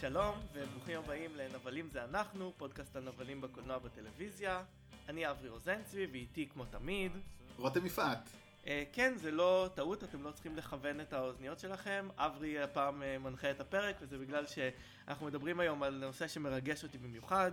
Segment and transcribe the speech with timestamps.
[0.00, 4.62] שלום וברוכים הבאים לנבלים זה אנחנו, פודקאסט על נבלים בקולנוע בטלוויזיה.
[5.08, 7.12] אני אברי רוזנצבי ואיתי כמו תמיד.
[7.58, 8.28] רותם יפעת.
[8.64, 12.08] Uh, כן, זה לא טעות, אתם לא צריכים לכוון את האוזניות שלכם.
[12.16, 16.98] אברי הפעם uh, מנחה את הפרק וזה בגלל שאנחנו מדברים היום על נושא שמרגש אותי
[16.98, 17.52] במיוחד.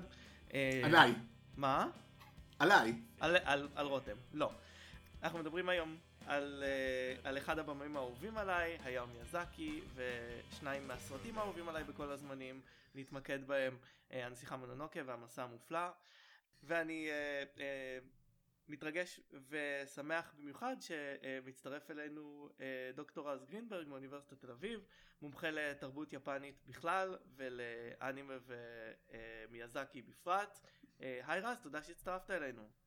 [0.50, 0.54] Uh,
[0.84, 1.14] עליי.
[1.57, 1.88] מה?
[2.60, 2.94] עליי.
[3.20, 4.52] על, על, על רותם, לא.
[5.23, 5.98] אנחנו מדברים היום
[6.28, 12.62] על, uh, על אחד הבמאים האהובים עליי, היה מיאזקי, ושניים מהסרטים האהובים עליי בכל הזמנים,
[12.95, 15.90] נתמקד בהם uh, הנסיכה מונונוקה והמסע המופלא,
[16.64, 17.62] ואני uh, uh,
[18.67, 19.20] מתרגש
[19.50, 22.62] ושמח במיוחד שמצטרף אלינו uh,
[22.95, 24.86] דוקטור רז גרינברג מאוניברסיטת תל אביב,
[25.22, 28.34] מומחה לתרבות יפנית בכלל ולאנימה
[29.50, 30.59] ומיאזקי בפרט.
[31.00, 32.83] היי רז, תודה שהצטרפת אלינו.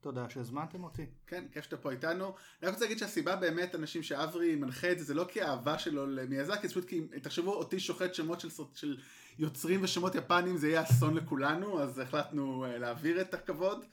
[0.00, 1.06] תודה שהזמנתם אותי.
[1.26, 2.24] כן, כיף שאתה פה איתנו.
[2.24, 5.78] אני רק רוצה להגיד שהסיבה באמת, אנשים שאברי מנחה את זה, זה לא כי האהבה
[5.78, 8.96] שלו למיאזקי, זה פשוט כי, תחשבו, אותי שוחט שמות של, של
[9.38, 13.84] יוצרים ושמות יפנים, זה יהיה אסון לכולנו, אז החלטנו uh, להעביר את הכבוד.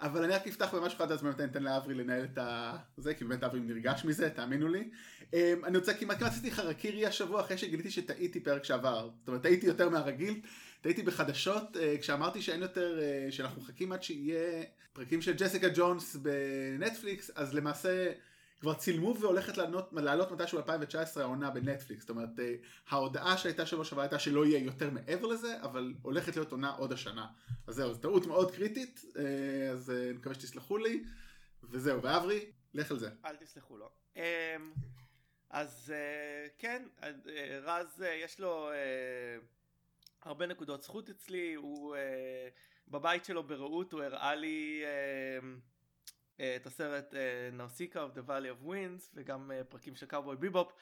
[0.00, 2.76] אבל אני רק אפתח במשהו אחד, אז באמת אני אתן לאברי לנהל את ה...
[2.96, 4.90] זה, כי באמת אברי נרגש מזה, תאמינו לי.
[5.20, 5.34] Um,
[5.64, 9.10] אני רוצה, כמעט כמעט עשיתי חרקירי השבוע אחרי שגיליתי שטעיתי פרק שעבר.
[9.18, 10.40] זאת אומרת, טעיתי יותר מהרגיל.
[10.82, 16.16] טעיתי בחדשות uh, כשאמרתי שאין יותר, uh, שאנחנו מחכים עד שיהיה פרקים של ג'סיקה ג'ונס
[16.16, 18.12] בנטפליקס, אז למעשה
[18.60, 22.02] כבר צילמו והולכת לעלות, לעלות מתישהו 2019 העונה בנטפליקס.
[22.02, 22.42] זאת אומרת, uh,
[22.88, 26.92] ההודעה שהייתה שבוע שעבר הייתה שלא יהיה יותר מעבר לזה, אבל הולכת להיות עונה עוד
[26.92, 27.26] השנה.
[27.66, 29.04] אז זהו, זו טעות מאוד קריטית,
[29.72, 31.04] אז אני מקווה שתסלחו לי,
[31.62, 33.10] וזהו, ואברי, לך על זה.
[33.24, 33.90] אל תסלחו לו.
[34.14, 34.20] Um,
[35.50, 35.92] אז
[36.58, 36.82] כן,
[37.62, 38.70] רז, יש לו...
[40.22, 41.98] Uh, הרבה נקודות זכות אצלי, הוא uh,
[42.88, 45.44] בבית שלו ברעות הוא הראה לי uh,
[46.38, 47.14] uh, את הסרט
[47.52, 50.72] נאוסיקה of the Valley of Winds וגם uh, פרקים של קאובוי ביבופ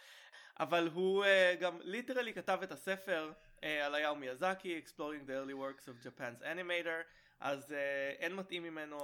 [0.61, 1.29] אבל הוא uh,
[1.61, 6.43] גם ליטרלי כתב את הספר uh, על היאו מיאזקי Exploring the early works of Japan's
[6.43, 7.05] animator
[7.41, 7.75] אז uh,
[8.19, 8.99] אין מתאים ממנו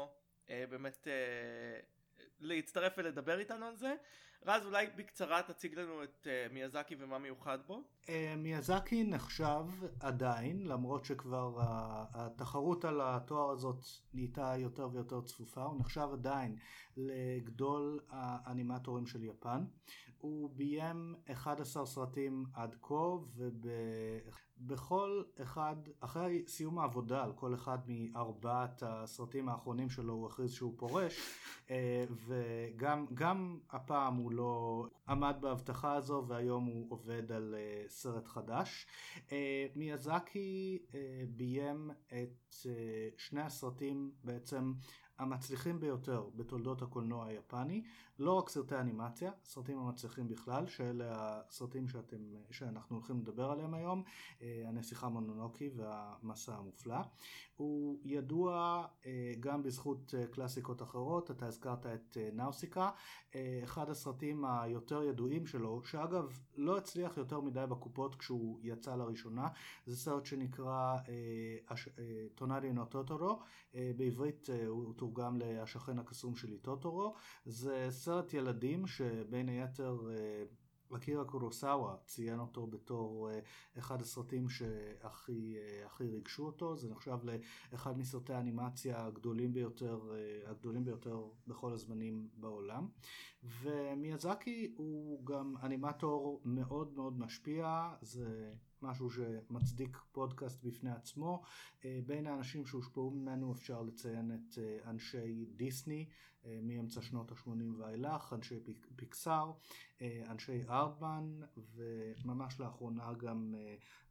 [0.46, 1.84] uh, באמת uh,
[2.40, 3.94] להצטרף ולדבר איתנו על זה
[4.46, 7.82] רז אולי בקצרה תציג לנו את uh, מיאזקי ומה מיוחד בו.
[8.04, 9.64] Uh, מיאזקי נחשב
[10.00, 11.62] עדיין למרות שכבר uh,
[12.14, 13.84] התחרות על התואר הזאת
[14.14, 16.56] נהייתה יותר ויותר צפופה הוא נחשב עדיין
[16.96, 19.64] לגדול האנימטורים של יפן.
[20.18, 23.16] הוא ביים 11 סרטים עד כה
[24.60, 30.74] ובכל אחד אחרי סיום העבודה על כל אחד מארבעת הסרטים האחרונים שלו הוא הכריז שהוא
[30.76, 31.20] פורש
[31.66, 31.70] uh,
[32.26, 38.86] וגם הפעם הוא לא עמד בהבטחה הזו והיום הוא עובד על uh, סרט חדש.
[39.16, 39.32] Uh,
[39.76, 40.78] מיאזקי
[41.28, 42.54] ביים את
[43.16, 44.72] שני הסרטים בעצם
[45.18, 47.82] המצליחים ביותר בתולדות הקולנוע היפני,
[48.18, 52.16] לא רק סרטי אנימציה, סרטים המצליחים בכלל, שאלה הסרטים שאתם,
[52.50, 54.02] שאנחנו הולכים לדבר עליהם היום,
[54.40, 57.00] הנסיכה מונונוקי והמסע המופלא.
[57.56, 58.84] הוא ידוע
[59.40, 62.90] גם בזכות קלאסיקות אחרות, אתה הזכרת את נאוסיקה,
[63.64, 69.48] אחד הסרטים היותר ידועים שלו, שאגב לא הצליח יותר מדי בקופות כשהוא יצא לראשונה,
[69.86, 70.96] זה סרט שנקרא
[72.34, 73.40] טונאדי נו טוטורו,
[73.74, 80.00] בעברית הוא תורגם להשכן הקסום שלי טוטורו, זה סרט ילדים שבין היתר
[80.96, 83.28] אקירה קורוסאווה ציין אותו בתור
[83.78, 85.56] אחד הסרטים שהכי
[86.00, 87.18] ריגשו אותו, זה נחשב
[87.72, 90.12] לאחד מסרטי האנימציה הגדולים ביותר,
[90.46, 92.88] הגדולים ביותר בכל הזמנים בעולם.
[93.62, 98.52] ומיאזקי הוא גם אנימטור מאוד מאוד משפיע, זה
[98.82, 101.42] משהו שמצדיק פודקאסט בפני עצמו.
[101.84, 106.08] בין האנשים שהושפעו ממנו אפשר לציין את אנשי דיסני
[106.62, 107.48] מאמצע שנות ה-80
[107.78, 108.60] ואילך, אנשי
[108.96, 109.52] פיקסאר,
[110.02, 113.54] אנשי ארטמן וממש לאחרונה גם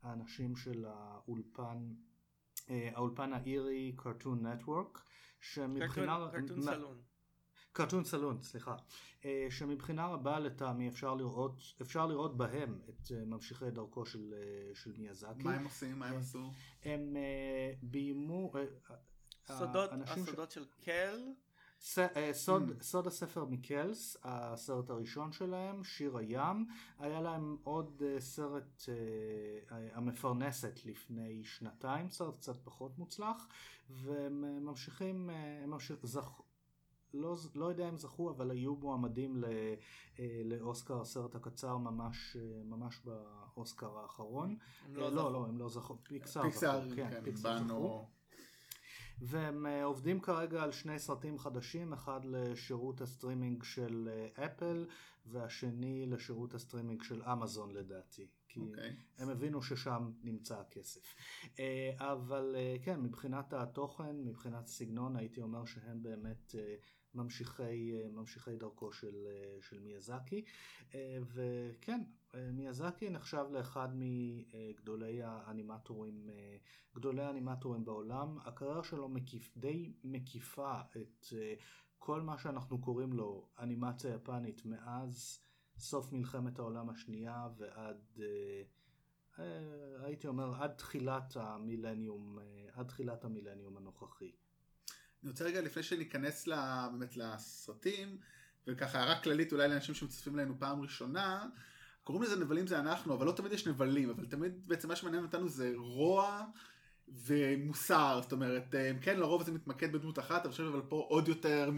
[0.02, 1.94] האנשים של האולפן
[2.70, 5.06] האולפן האירי קרטון נטוורק
[5.42, 6.30] שמבחינה...
[6.32, 7.02] קרטון סלון.
[7.76, 8.76] קרטון סלון, סליחה,
[9.50, 14.34] שמבחינה רבה לטעמי אפשר לראות, אפשר לראות בהם את ממשיכי דרכו של,
[14.74, 15.44] של מיאזקי.
[15.44, 16.00] מה הם עושים?
[16.00, 16.52] מה הם עשו?
[16.84, 17.16] הם
[17.82, 18.52] ביימו...
[19.48, 20.54] סודות, הסודות ש...
[20.54, 21.20] של קל?
[21.80, 22.00] ס,
[22.32, 22.84] סוד, mm.
[22.84, 26.68] סוד הספר מקלס, הסרט הראשון שלהם, שיר הים,
[27.00, 28.84] היה להם עוד סרט
[29.94, 33.48] המפרנסת לפני שנתיים, סרט קצת פחות מוצלח,
[33.90, 35.30] והם ממשיכים,
[35.64, 36.42] הם ממשיך, זכ,
[37.16, 39.46] לא, לא יודע אם זכו, אבל היו מועמדים ל,
[40.46, 44.58] לאוסקר הסרט הקצר ממש, ממש באוסקר האחרון.
[44.86, 48.08] הם לא, לא, לא, הם לא זכו, פיקסאר, פיקסאר, כן, כן, פיקסאר זכו.
[49.22, 54.86] והם אה, עובדים כרגע על שני סרטים חדשים, אחד לשירות הסטרימינג של אה, אפל
[55.26, 58.28] והשני לשירות הסטרימינג של אמזון לדעתי.
[58.48, 58.64] כי okay.
[58.64, 58.96] אוקיי.
[59.18, 61.16] הם הבינו ששם נמצא הכסף.
[61.60, 66.56] אה, אבל כן, מבחינת התוכן, מבחינת הסגנון, הייתי אומר שהם באמת
[67.16, 69.28] ממשיכי, ממשיכי דרכו של,
[69.62, 70.46] של מיאזקי.
[71.34, 72.02] וכן,
[72.54, 76.30] מיאזקי נחשב לאחד מגדולי האנימטורים,
[76.96, 78.38] גדולי האנימטורים בעולם.
[78.46, 81.26] הקריירה שלו מקיף, די מקיפה את
[81.98, 85.40] כל מה שאנחנו קוראים לו אנימציה יפנית מאז
[85.78, 88.20] סוף מלחמת העולם השנייה ועד,
[90.00, 92.40] הייתי אומר, עד תחילת המילניום,
[92.74, 94.32] עד תחילת המילניום הנוכחי.
[95.26, 96.48] אני רוצה רגע לפני שניכנס
[96.92, 98.18] באמת לסרטים,
[98.68, 101.46] וככה הערה כללית אולי לאנשים שמצטרפים אלינו פעם ראשונה,
[102.04, 105.24] קוראים לזה נבלים זה אנחנו, אבל לא תמיד יש נבלים, אבל תמיד בעצם מה שמעניין
[105.24, 106.46] אותנו זה רוע
[107.08, 111.72] ומוסר, זאת אומרת, כן לרוב זה מתמקד בדמות אחת, אני חושב אבל פה עוד יותר
[111.74, 111.78] מ...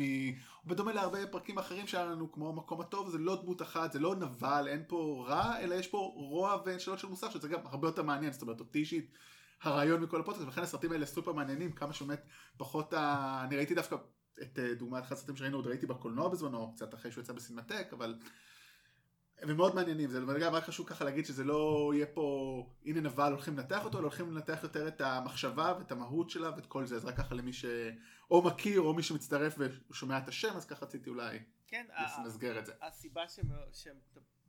[0.66, 4.16] בדומה להרבה פרקים אחרים שהיה לנו, כמו המקום הטוב, זה לא דמות אחת, זה לא
[4.16, 8.04] נבל, אין פה רע, אלא יש פה רוע ושאלות של מוסר, שזה גם הרבה יותר
[8.04, 9.12] מעניין, זאת אומרת, אותי אישית.
[9.62, 12.26] הרעיון מכל הפודקאסט, ולכן הסרטים האלה סופר מעניינים, כמה שבאמת
[12.58, 13.42] פחות, ה...
[13.48, 13.96] אני ראיתי דווקא
[14.42, 17.88] את אה, דוגמת אחד הסרטים שראינו, עוד ראיתי בקולנוע בזמנו, קצת אחרי שהוא יצא בסינמטק,
[17.92, 18.16] אבל
[19.42, 23.32] הם מאוד מעניינים, זה גם רק חשוב ככה להגיד שזה לא יהיה פה, הנה נבל
[23.32, 26.96] הולכים לנתח אותו, אלא הולכים לנתח יותר את המחשבה ואת המהות שלה ואת כל זה,
[26.96, 29.56] אז רק ככה למי שאו מכיר או מי שמצטרף
[29.90, 31.86] ושומע את השם, אז ככה רציתי אולי כן,
[32.26, 32.74] לסגר את זה.
[32.82, 33.28] הסיבה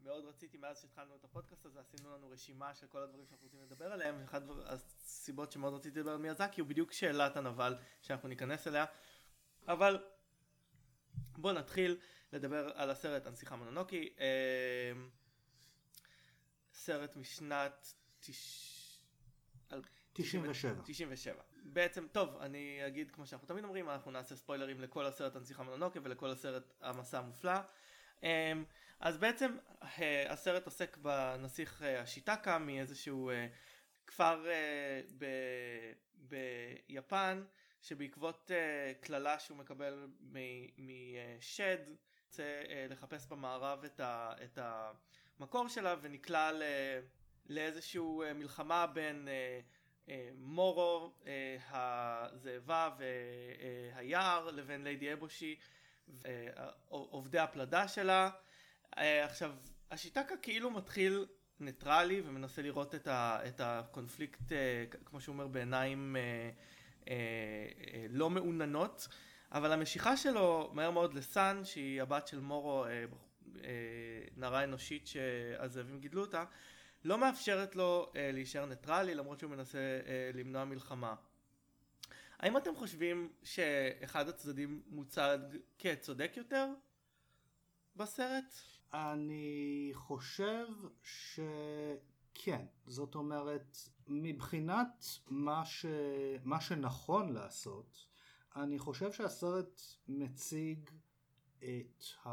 [0.08, 3.62] שמאוד רציתי מאז שהתחלנו את הפודקאסט הזה, עשינו לנו רשימה של כל הדברים שאנחנו רוצים
[3.62, 8.66] לדבר עליהם, אחת הסיבות שמאוד רציתי לדבר על מיאזקי הוא בדיוק שאלת הנבל שאנחנו ניכנס
[8.66, 8.84] אליה,
[9.66, 10.04] אבל
[11.36, 11.96] בואו נתחיל.
[12.32, 14.92] לדבר על הסרט הנסיכה מונונוקי, אה,
[16.72, 17.94] סרט משנת
[20.12, 20.82] 97.
[20.84, 21.42] 97.
[21.64, 25.98] בעצם, טוב, אני אגיד כמו שאנחנו תמיד אומרים, אנחנו נעשה ספוילרים לכל הסרט הנסיכה מונונוקי
[26.02, 27.60] ולכל הסרט המסע המופלא.
[28.24, 28.52] אה,
[29.00, 33.30] אז בעצם אה, הסרט עוסק בנסיך השיטקה מאיזשהו
[34.06, 34.46] כפר
[36.14, 37.44] ביפן
[37.82, 38.50] שבעקבות
[39.00, 40.08] קללה שהוא מקבל
[40.78, 41.78] משד
[42.28, 44.58] רוצה אה, לחפש במערב את, ה, את
[45.38, 46.62] המקור שלה ונקלע ל,
[47.46, 49.28] לאיזושהי אה, מלחמה בין
[50.08, 51.12] אה, מורו
[51.70, 55.58] הזאבה והיער לבין ליידי אבושי
[56.88, 58.30] עובדי הפלדה שלה
[58.96, 59.52] עכשיו
[59.90, 61.26] אשיטקה כאילו מתחיל
[61.60, 64.52] ניטרלי ומנסה לראות את, ה, את הקונפליקט
[65.04, 66.16] כמו שהוא אומר בעיניים
[68.08, 69.08] לא מעוננות
[69.52, 73.04] אבל המשיכה שלו מהר מאוד לסאן, שהיא הבת של מורו, אה,
[73.64, 73.70] אה,
[74.36, 76.44] נערה אנושית שהזאבים גידלו אותה,
[77.04, 81.14] לא מאפשרת לו אה, להישאר ניטרלי למרות שהוא מנסה אה, למנוע מלחמה.
[82.38, 85.38] האם אתם חושבים שאחד הצדדים מוצג
[85.78, 86.66] כצודק יותר
[87.96, 88.54] בסרט?
[88.94, 90.66] אני חושב
[91.02, 93.76] שכן, זאת אומרת,
[94.08, 95.86] מבחינת מה, ש...
[96.44, 98.06] מה שנכון לעשות,
[98.56, 100.90] אני חושב שהסרט מציג
[101.58, 102.28] את, ה,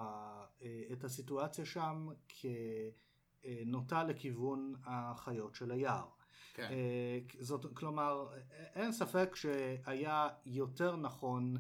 [0.92, 6.08] את הסיטואציה שם כנוטה לכיוון החיות של היער.
[6.54, 6.68] כן.
[6.72, 8.28] אה, זאת, כלומר,
[8.76, 11.58] אין ספק שהיה יותר נכון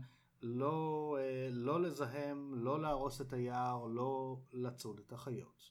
[0.47, 5.69] לא, אה, לא לזהם, לא להרוס את היער, לא לצוד את החיות.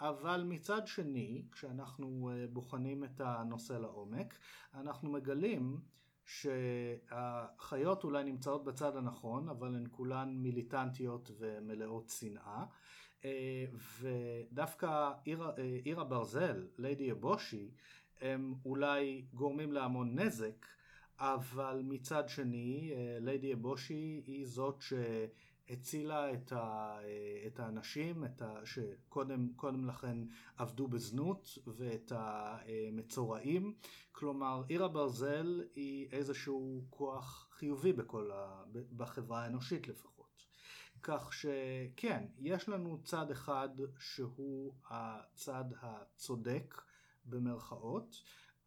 [0.00, 4.38] אבל מצד שני, כשאנחנו אה, בוחנים את הנושא לעומק,
[4.74, 5.80] אנחנו מגלים
[6.24, 12.64] שהחיות אולי נמצאות בצד הנכון, אבל הן כולן מיליטנטיות ומלאות שנאה.
[13.24, 13.64] אה,
[14.00, 15.50] ודווקא עיר,
[15.84, 17.70] עיר הברזל, ליידי אבושי,
[18.20, 20.66] הם אולי גורמים להמון נזק,
[21.18, 24.92] אבל מצד שני, אה, ליידי אבושי היא זאת ש...
[25.68, 26.96] הצילה את, ה,
[27.46, 29.48] את האנשים את ה, שקודם
[29.86, 30.18] לכן
[30.56, 33.74] עבדו בזנות ואת המצורעים.
[34.12, 38.62] כלומר, עיר הברזל היא איזשהו כוח חיובי בכל ה,
[38.96, 40.42] בחברה האנושית לפחות.
[41.02, 46.82] כך שכן, יש לנו צד אחד שהוא הצד הצודק
[47.24, 48.16] במרכאות,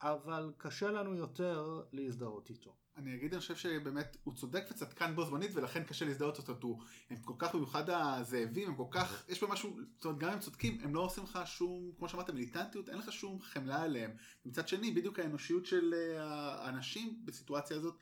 [0.01, 2.75] אבל קשה לנו יותר להזדהות איתו.
[2.97, 6.79] אני אגיד, אני חושב שבאמת הוא צודק וצדקן בו זמנית ולכן קשה להזדהות אותו.
[7.09, 10.33] הם כל כך, במיוחד הזאבים, הם כל כך, יש בהם משהו, זאת אומרת, גם אם
[10.33, 14.11] הם צודקים, הם לא עושים לך שום, כמו שאמרת, מיליטנטיות, אין לך שום חמלה עליהם.
[14.45, 16.23] מצד שני, בדיוק האנושיות של אה,
[16.65, 17.97] האנשים בסיטואציה הזאת,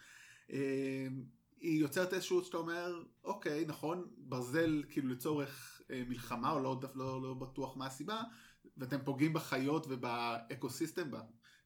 [0.51, 1.07] אה,
[1.59, 7.05] היא יוצרת איזשהו, שאתה אומר, אוקיי, נכון, ברזל כאילו לצורך אה, מלחמה, או לא, לא,
[7.05, 8.21] לא, לא בטוח מה הסיבה,
[8.77, 11.11] ואתם פוגעים בחיות ובאקוסיסטם,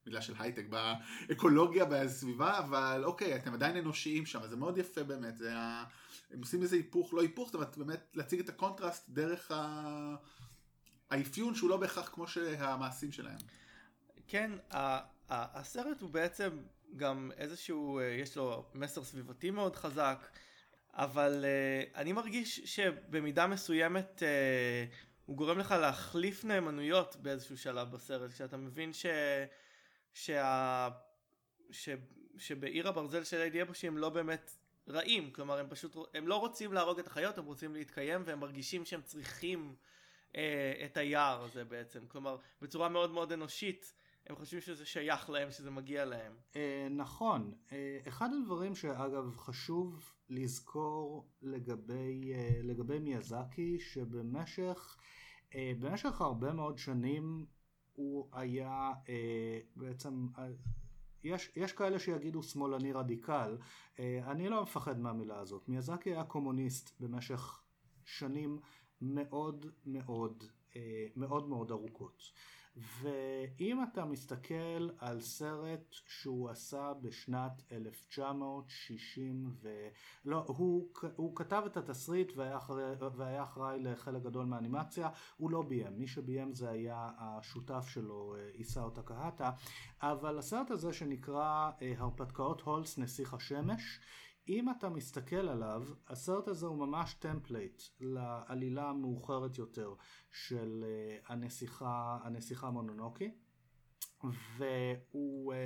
[0.07, 5.37] במילה של הייטק, באקולוגיה, בסביבה, אבל אוקיי, אתם עדיין אנושיים שם, זה מאוד יפה באמת,
[5.37, 5.83] זה ה...
[6.31, 10.15] הם עושים איזה היפוך, לא היפוך, זאת אומרת באמת להציג את הקונטרסט דרך ה...
[11.09, 13.37] האפיון שהוא לא בהכרח כמו שהמעשים שלהם.
[14.27, 14.51] כן,
[15.29, 16.49] הסרט הוא בעצם
[16.95, 20.27] גם איזשהו, אה, יש לו מסר סביבתי מאוד חזק,
[20.93, 24.95] אבל uh, אני מרגיש שבמידה מסוימת uh,
[25.25, 29.05] הוא גורם לך להחליף נאמנויות באיזשהו שלב בסרט, כשאתה מבין ש...
[30.17, 30.89] שה...
[31.71, 31.89] ש...
[32.37, 34.51] שבעיר הברזל של איידי אבושי הם לא באמת
[34.89, 38.85] רעים, כלומר הם פשוט, הם לא רוצים להרוג את החיות, הם רוצים להתקיים והם מרגישים
[38.85, 39.75] שהם צריכים
[40.35, 43.93] אה, את היער הזה בעצם, כלומר בצורה מאוד מאוד אנושית
[44.27, 46.33] הם חושבים שזה שייך להם, שזה מגיע להם.
[46.55, 54.97] אה, נכון, אה, אחד הדברים שאגב חשוב לזכור לגבי, אה, לגבי מיאזקי, שבמשך
[55.55, 57.45] אה, במשך הרבה מאוד שנים
[57.97, 60.47] הוא היה אה, בעצם אה,
[61.23, 63.57] יש, יש כאלה שיגידו שמאלני רדיקל,
[63.99, 65.69] אה, אני לא מפחד מהמילה הזאת.
[65.69, 67.61] מיאזקי היה קומוניסט במשך
[68.05, 68.59] שנים
[69.01, 70.43] מאוד מאוד
[71.15, 72.31] מאוד מאוד ארוכות.
[73.01, 79.87] ואם אתה מסתכל על סרט שהוא עשה בשנת 1960 ו...
[80.25, 86.07] לא, הוא, הוא כתב את התסריט והיה אחראי, לחלק גדול מהאנימציה, הוא לא ביים, מי
[86.07, 89.51] שביים זה היה השותף שלו, איסאו טקהטה,
[90.01, 93.99] אבל הסרט הזה שנקרא אה, הרפתקאות הולס נסיך השמש,
[94.49, 99.93] אם אתה מסתכל עליו, הסרט הזה הוא ממש template לעלילה המאוחרת יותר
[100.31, 103.31] של uh, הנסיכה, הנסיכה מונונוקי.
[104.57, 105.57] והוא, uh,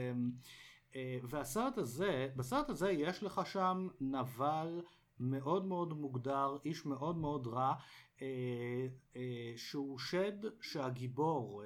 [0.91, 4.81] uh, והסרט הזה, בסרט הזה יש לך שם נבל
[5.19, 7.73] מאוד מאוד מוגדר, איש מאוד מאוד רע,
[8.17, 8.21] uh,
[9.13, 9.17] uh,
[9.57, 11.65] שהוא שד שהגיבור, uh,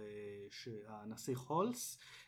[0.50, 2.25] שהנסיך הולס, אה,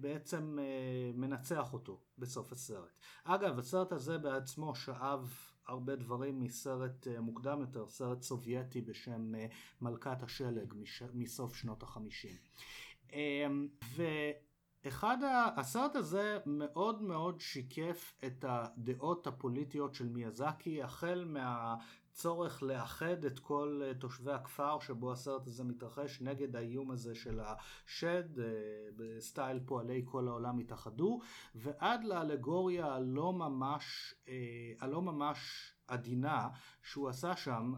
[0.00, 2.98] בעצם אה, מנצח אותו בסוף הסרט.
[3.24, 5.34] אגב, הסרט הזה בעצמו שאב
[5.66, 9.32] הרבה דברים מסרט אה, מוקדם יותר, סרט סובייטי בשם
[9.80, 10.74] מלכת השלג
[11.14, 12.36] מסוף שנות החמישים.
[13.96, 15.18] ואחד,
[15.56, 21.76] הסרט הזה מאוד מאוד שיקף את הדעות הפוליטיות של מיאזקי, החל מה...
[22.12, 27.40] צורך לאחד את כל אה, תושבי הכפר שבו הסרט הזה מתרחש נגד האיום הזה של
[27.40, 28.44] השד אה,
[28.96, 31.20] בסטייל פועלי כל העולם התאחדו
[31.54, 34.34] ועד לאלגוריה הלא ממש, אה,
[34.80, 36.48] הלא ממש עדינה
[36.82, 37.72] שהוא עשה שם,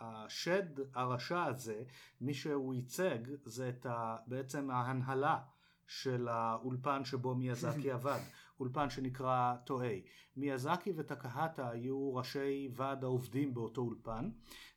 [0.00, 1.82] השד הרשע הזה,
[2.20, 5.38] מי שהוא ייצג זה את ה, בעצם ההנהלה
[5.86, 8.20] של האולפן שבו מיאזקי עבד.
[8.60, 10.02] אולפן שנקרא טואי.
[10.36, 14.30] מיאזקי וטקהטה היו ראשי ועד העובדים באותו אולפן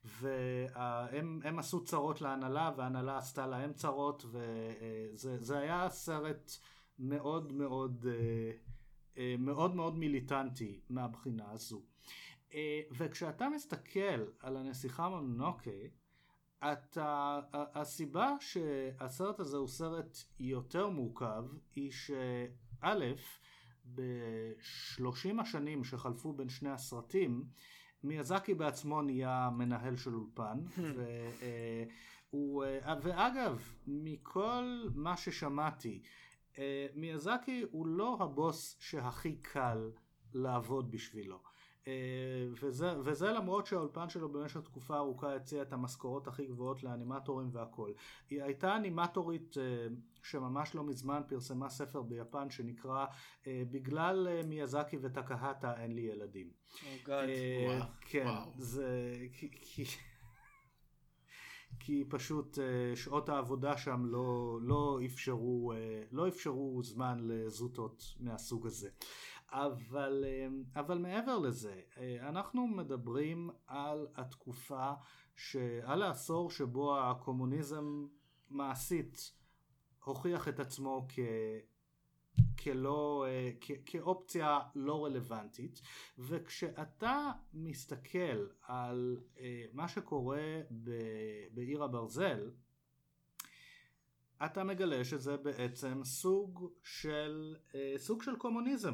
[0.06, 6.52] והם עשו צרות להנהלה וההנהלה עשתה להם צרות וזה היה סרט
[7.00, 8.52] מאוד מאוד אה,
[9.18, 11.82] אה, מאוד מאוד מיליטנטי מהבחינה הזו.
[12.54, 15.90] אה, וכשאתה מסתכל על הנסיכה מונוקי
[16.72, 23.14] אתה, הסיבה שהסרט הזה הוא סרט יותר מורכב היא שא'
[23.86, 27.46] בשלושים השנים שחלפו בין שני הסרטים,
[28.04, 30.60] מיאזקי בעצמו נהיה מנהל של אולפן,
[32.32, 36.02] והוא, אה, ואגב, מכל מה ששמעתי,
[36.58, 39.92] אה, מיאזקי הוא לא הבוס שהכי קל
[40.34, 41.40] לעבוד בשבילו.
[41.88, 41.94] אה,
[42.62, 47.92] וזה, וזה למרות שהאולפן שלו במשך תקופה ארוכה הציע את המשכורות הכי גבוהות לאנימטורים והכל.
[48.30, 49.88] היא הייתה אנימטורית אה,
[50.24, 53.06] שממש לא מזמן פרסמה ספר ביפן שנקרא
[53.48, 56.50] אה, בגלל מיאזקי וטקהטה אין לי ילדים.
[56.74, 57.12] Oh God.
[58.02, 59.14] כן, זה...
[59.34, 59.84] כי, כי...
[61.80, 62.58] כי פשוט
[62.96, 65.74] שעות העבודה שם לא, לא, אפשרו,
[66.12, 68.90] לא אפשרו זמן לזוטות מהסוג הזה.
[69.54, 74.92] אבל, אמ, אבל מעבר לזה, אה, אנחנו מדברים על התקופה,
[75.36, 75.56] ש...
[75.84, 78.08] על העשור שבו הקומוניזם
[78.50, 79.32] מעשית
[80.04, 81.20] הוכיח את עצמו כ...
[82.64, 83.72] כלא, אה, כ...
[83.86, 85.82] כאופציה לא רלוונטית,
[86.18, 90.92] וכשאתה מסתכל על אה, מה שקורה ב...
[91.54, 92.52] בעיר הברזל,
[94.46, 97.56] אתה מגלה שזה בעצם סוג של,
[97.98, 98.94] סוג של קומוניזם.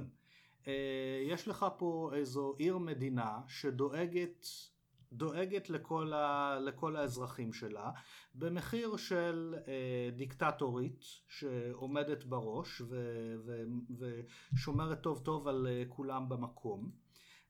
[0.67, 4.45] אה, יש לך פה איזו עיר מדינה שדואגת
[5.11, 7.91] דואגת לכל, ה, לכל האזרחים שלה
[8.35, 12.95] במחיר של אה, דיקטטורית שעומדת בראש ו,
[13.45, 13.63] ו,
[14.53, 16.91] ושומרת טוב טוב על אה, כולם במקום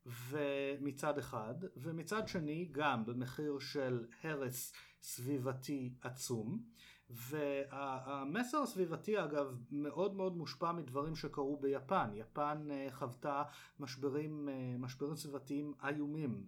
[0.05, 6.63] ומצד אחד ומצד שני גם במחיר של הרס סביבתי עצום.
[7.09, 12.09] והמסר הסביבתי אגב מאוד מאוד מושפע מדברים שקרו ביפן.
[12.13, 13.43] יפן חוותה
[13.79, 14.49] משברים,
[14.79, 16.45] משברים סביבתיים איומים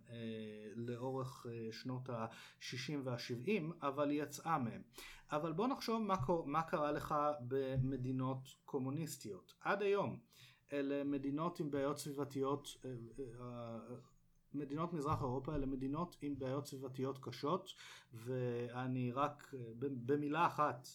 [0.76, 4.82] לאורך שנות ה-60 וה-70, אבל היא יצאה מהם.
[5.32, 6.16] אבל בוא נחשוב מה,
[6.46, 7.16] מה קרה לך
[7.48, 9.54] במדינות קומוניסטיות.
[9.62, 10.20] עד היום
[10.74, 12.68] אלה מדינות עם בעיות סביבתיות
[14.54, 17.74] מדינות מזרח אירופה אלה מדינות עם בעיות סביבתיות קשות
[18.14, 20.88] ואני רק במילה אחת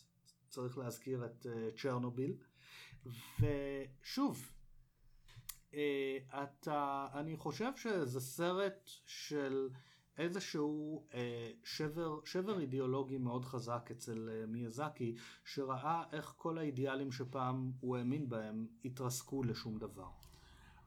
[0.49, 2.37] צריך להזכיר את אה, צ'רנוביל
[3.41, 4.51] ושוב
[5.75, 9.69] אה, אתה, אני חושב שזה סרט של
[10.19, 17.97] איזשהו אה, שבר, שבר אידיאולוגי מאוד חזק אצל מיאזקי שראה איך כל האידיאלים שפעם הוא
[17.97, 20.26] האמין בהם התרסקו לשום דבר.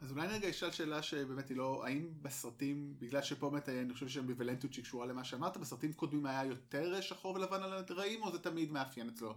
[0.01, 4.07] אז אולי רגע אשאל שאלה שבאמת היא לא, האם בסרטים, בגלל שפה באמת אני חושב
[4.07, 8.71] שהאמביוולנטיות שקשורה למה שאמרת, בסרטים קודמים היה יותר שחור ולבן על הרעים או זה תמיד
[8.71, 9.35] מאפיין אצלו?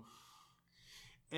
[1.31, 1.35] Um,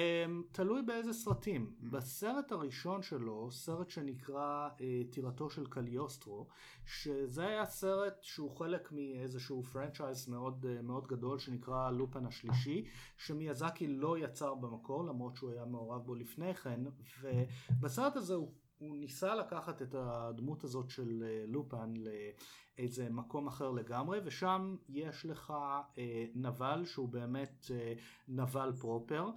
[0.52, 1.66] תלוי באיזה סרטים.
[1.66, 1.90] Mm-hmm.
[1.90, 4.80] בסרט הראשון שלו, סרט שנקרא uh,
[5.12, 6.46] טירתו של קליוסטרו,
[6.86, 12.84] שזה היה סרט שהוא חלק מאיזשהו franchise מאוד, uh, מאוד גדול שנקרא לופן השלישי,
[13.16, 16.80] שמיאזקי לא יצר במקור למרות שהוא היה מעורב בו לפני כן,
[17.22, 23.70] ובסרט הזה הוא הוא ניסה לקחת את הדמות הזאת של אה, לופן לאיזה מקום אחר
[23.70, 25.52] לגמרי ושם יש לך
[25.98, 27.92] אה, נבל שהוא באמת אה,
[28.28, 29.30] נבל פרופר.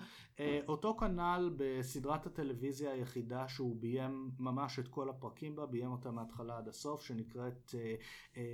[0.68, 6.58] אותו כנ"ל בסדרת הטלוויזיה היחידה שהוא ביים ממש את כל הפרקים בה, ביים אותה מההתחלה
[6.58, 7.76] עד הסוף שנקראת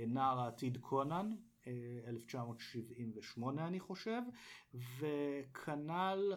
[0.06, 1.30] נער העתיד קונן
[2.06, 4.22] 1978 אני חושב,
[4.74, 6.32] וכנ"ל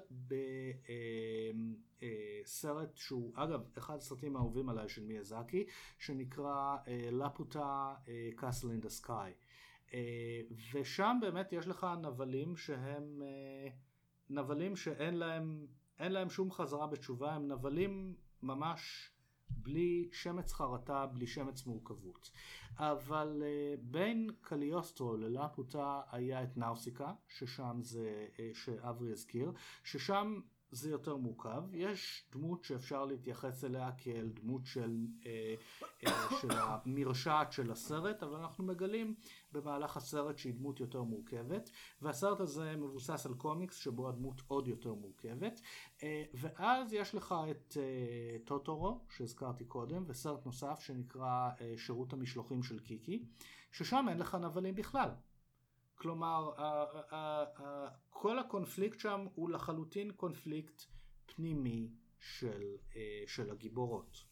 [2.44, 5.66] בסרט שהוא אגב אחד הסרטים האהובים עליי של מיאזקי,
[6.00, 6.78] שנקרא
[7.12, 7.96] לפוטה
[8.36, 9.32] קאסל אין דה סקאי.
[10.74, 13.70] ושם באמת יש לך נבלים שהם אה,
[14.30, 15.68] נבלים שאין להם,
[16.00, 19.12] להם שום חזרה בתשובה, הם נבלים ממש
[19.50, 22.32] בלי שמץ חרטה, בלי שמץ מורכבות.
[22.78, 29.52] אבל uh, בין קליוסטרו ללפוטה היה את נאוסיקה, ששם זה, uh, שאברי הזכיר,
[29.84, 30.40] ששם
[30.72, 31.64] זה יותר מורכב.
[31.74, 35.56] יש דמות שאפשר להתייחס אליה כאל דמות של, אה,
[36.08, 39.16] אה, של המרשעת של הסרט, אבל אנחנו מגלים
[39.52, 41.70] במהלך הסרט שהיא דמות יותר מורכבת,
[42.02, 45.62] והסרט הזה מבוסס על קומיקס שבו הדמות עוד יותר מורכבת,
[46.04, 47.78] אה, ואז יש לך את
[48.46, 53.26] טוטורו שהזכרתי קודם, וסרט נוסף שנקרא שירות המשלוחים של קיקי,
[53.72, 55.10] ששם אין לך נבלים בכלל.
[55.98, 56.52] כלומר,
[58.10, 60.82] כל הקונפליקט שם הוא לחלוטין קונפליקט
[61.26, 62.64] פנימי של,
[62.96, 64.24] אה, של הגיבורות.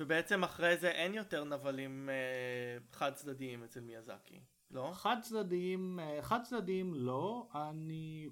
[0.00, 4.90] ובעצם אחרי זה אין יותר נבלים אה, חד צדדיים אצל מיאזקי, לא?
[4.94, 8.28] חד צדדיים, אה, חד צדדיים לא, אני,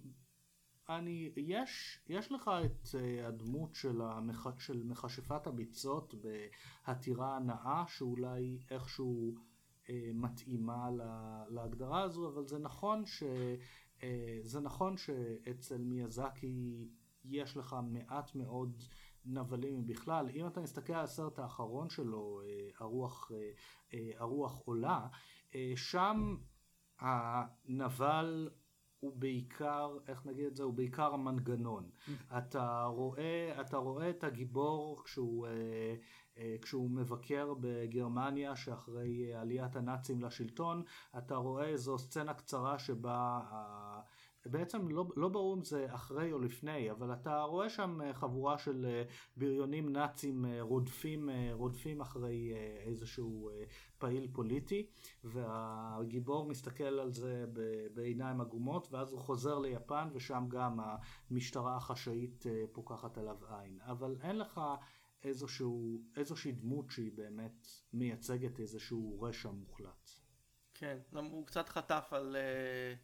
[0.89, 2.89] אני, יש, יש לך את
[3.25, 9.35] הדמות של, המח, של מכשפת הביצות בעתירה הנאה שאולי איכשהו
[10.15, 10.91] מתאימה
[11.49, 13.23] להגדרה הזו, אבל זה נכון, ש,
[14.03, 16.89] אה, זה נכון שאצל מיאזקי
[17.25, 18.83] יש לך מעט מאוד
[19.25, 20.29] נבלים בכלל.
[20.29, 23.31] אם אתה מסתכל על הסרט האחרון שלו, אה, הרוח,
[24.19, 25.07] הרוח עולה,
[25.77, 26.37] שם
[26.99, 28.51] הנבל
[29.07, 31.91] הוא בעיקר, איך נגיד את זה, הוא בעיקר המנגנון.
[32.39, 35.47] אתה רואה, אתה רואה את הגיבור כשהוא
[36.39, 40.83] אה, כשהוא מבקר בגרמניה שאחרי אה, עליית הנאצים לשלטון,
[41.19, 43.41] אתה רואה איזו סצנה קצרה שבה
[44.51, 48.59] בעצם לא, לא ברור אם זה אחרי או לפני, אבל אתה רואה שם אה, חבורה
[48.59, 49.03] של
[49.37, 52.53] בריונים נאצים רודפים, רודפים אחרי
[52.87, 53.51] איזשהו
[53.99, 54.87] פעיל פוליטי,
[55.25, 57.45] והגיבור מסתכל על זה
[57.95, 60.79] בעיניים עגומות, ואז הוא חוזר ליפן, ושם גם
[61.31, 63.79] המשטרה החשאית פוקחת עליו עין.
[63.83, 64.61] אבל אין לך
[65.27, 70.11] איזשהו, איזושהי דמות שהיא באמת מייצגת איזשהו רשע מוחלט.
[70.75, 72.95] כן, הוא קצת חטף על, אה,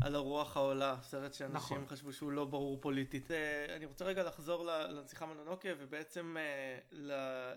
[0.00, 1.86] על הרוח העולה, סרט שאנשים נכון.
[1.88, 3.30] חשבו שהוא לא ברור פוליטית.
[3.30, 6.78] אה, אני רוצה רגע לחזור לנסיכה מנונוקיה ובעצם אה,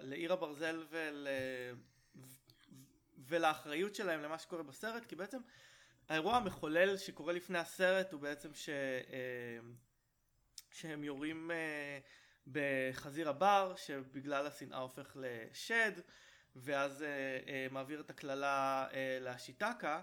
[0.02, 1.28] לעיר הברזל ול,
[3.18, 5.40] ולאחריות שלהם למה שקורה בסרט, כי בעצם
[6.10, 8.70] האירוע המחולל שקורה לפני הסרט הוא בעצם ש...
[10.72, 11.52] שהם יורים
[12.48, 15.92] בחזיר הבר שבגלל השנאה הופך לשד
[16.56, 17.08] ואז אה,
[17.48, 20.02] אה, מעביר את הקללה אה, לאשיטקה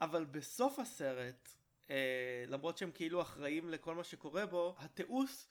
[0.00, 1.48] אבל בסוף הסרט
[1.90, 5.46] אה, למרות שהם כאילו אחראים לכל מה שקורה בו התיעוש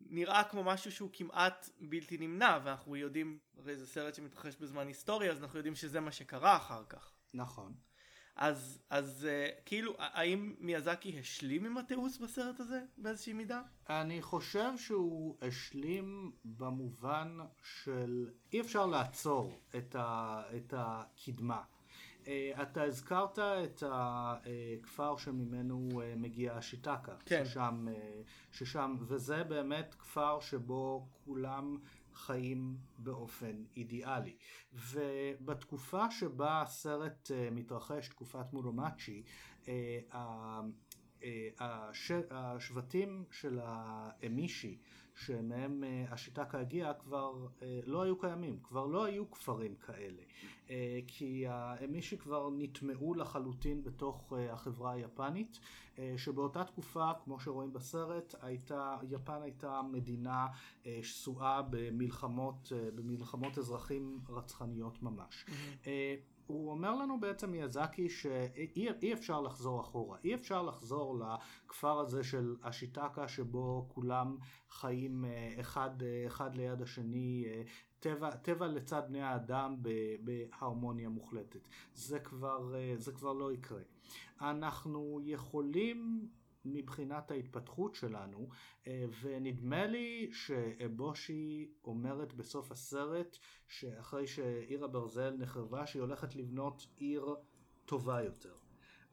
[0.00, 5.30] נראה כמו משהו שהוא כמעט בלתי נמנע ואנחנו יודעים הרי זה סרט שמתרחש בזמן היסטורי
[5.30, 7.12] אז אנחנו יודעים שזה מה שקרה אחר כך.
[7.34, 7.74] נכון.
[8.38, 13.62] אז, אז uh, כאילו, האם מיאזקי השלים עם התיעוש בסרט הזה באיזושהי מידה?
[13.88, 21.62] אני חושב שהוא השלים במובן של אי אפשר לעצור את, ה, את הקדמה.
[22.28, 27.44] Uh, אתה הזכרת את הכפר שממנו uh, מגיע השיטקה, כן.
[27.44, 27.94] ששם, uh,
[28.52, 31.76] ששם, וזה באמת כפר שבו כולם
[32.14, 34.36] חיים באופן אידיאלי.
[34.72, 39.22] ובתקופה שבה הסרט מתרחש, תקופת מורומאצ'י,
[41.60, 42.12] הש...
[42.30, 44.78] השבטים של האמישי
[45.24, 47.46] שמהם השיטקה הגיעה כבר
[47.86, 50.22] לא היו קיימים, כבר לא היו כפרים כאלה
[51.06, 55.58] כי האמישי כבר נטמעו לחלוטין בתוך החברה היפנית
[56.16, 60.46] שבאותה תקופה כמו שרואים בסרט הייתה, יפן הייתה מדינה
[61.02, 65.88] שסועה במלחמות, במלחמות אזרחים רצחניות ממש mm-hmm.
[66.48, 72.56] הוא אומר לנו בעצם מיאזקי שאי אפשר לחזור אחורה, אי אפשר לחזור לכפר הזה של
[72.62, 74.36] השיטקה שבו כולם
[74.70, 75.24] חיים
[75.60, 75.90] אחד,
[76.26, 77.46] אחד ליד השני,
[78.00, 79.76] טבע, טבע לצד בני האדם
[80.20, 81.68] בהרמוניה מוחלטת.
[81.94, 83.82] זה כבר, זה כבר לא יקרה.
[84.40, 86.28] אנחנו יכולים
[86.72, 88.48] מבחינת ההתפתחות שלנו,
[89.22, 97.34] ונדמה לי שאבושי אומרת בסוף הסרט שאחרי שעיר הברזל נחרבה שהיא הולכת לבנות עיר
[97.84, 98.54] טובה יותר.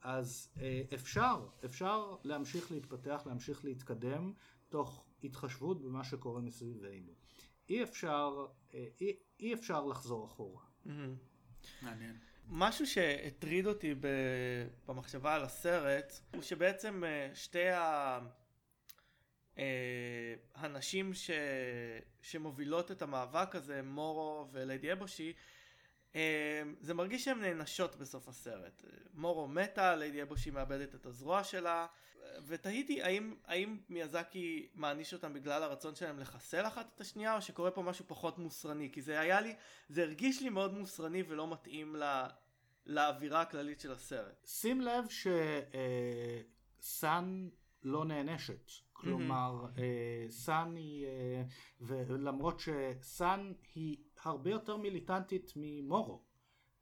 [0.01, 0.53] אז
[0.93, 4.33] אפשר, אפשר להמשיך להתפתח, להמשיך להתקדם
[4.69, 7.11] תוך התחשבות במה שקורה מסביבנו.
[7.69, 10.61] אי אפשר, אי, אי אפשר לחזור אחורה.
[10.85, 11.85] Mm-hmm.
[12.49, 13.95] משהו שהטריד אותי
[14.86, 17.03] במחשבה על הסרט הוא שבעצם
[17.34, 18.19] שתי ה...
[20.55, 21.31] הנשים ש...
[22.21, 25.34] שמובילות את המאבק הזה, מורו וליידי אבושי,
[26.80, 28.84] זה מרגיש שהן נענשות בסוף הסרט.
[29.13, 31.88] מורו מתה, ליידי אבושי מאבדת את הזרוע שלה,
[32.47, 37.71] ותהיתי האם, האם מיאזקי מעניש אותם בגלל הרצון שלהם לחסל אחת את השנייה, או שקורה
[37.71, 39.56] פה משהו פחות מוסרני, כי זה היה לי,
[39.89, 42.28] זה הרגיש לי מאוד מוסרני ולא מתאים לה,
[42.86, 44.45] לאווירה הכללית של הסרט.
[44.45, 45.06] שים לב
[46.80, 47.49] שסאן
[47.84, 48.71] לא נענשת.
[48.93, 50.32] כלומר, mm-hmm.
[50.32, 51.08] סאן היא,
[51.82, 56.21] ולמרות שסאן היא הרבה יותר מיליטנטית ממורו.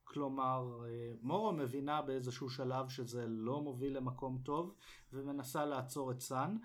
[0.04, 0.84] כלומר,
[1.22, 4.76] מורו מבינה באיזשהו שלב שזה לא מוביל למקום טוב
[5.14, 6.58] ומנסה לעצור את סאן.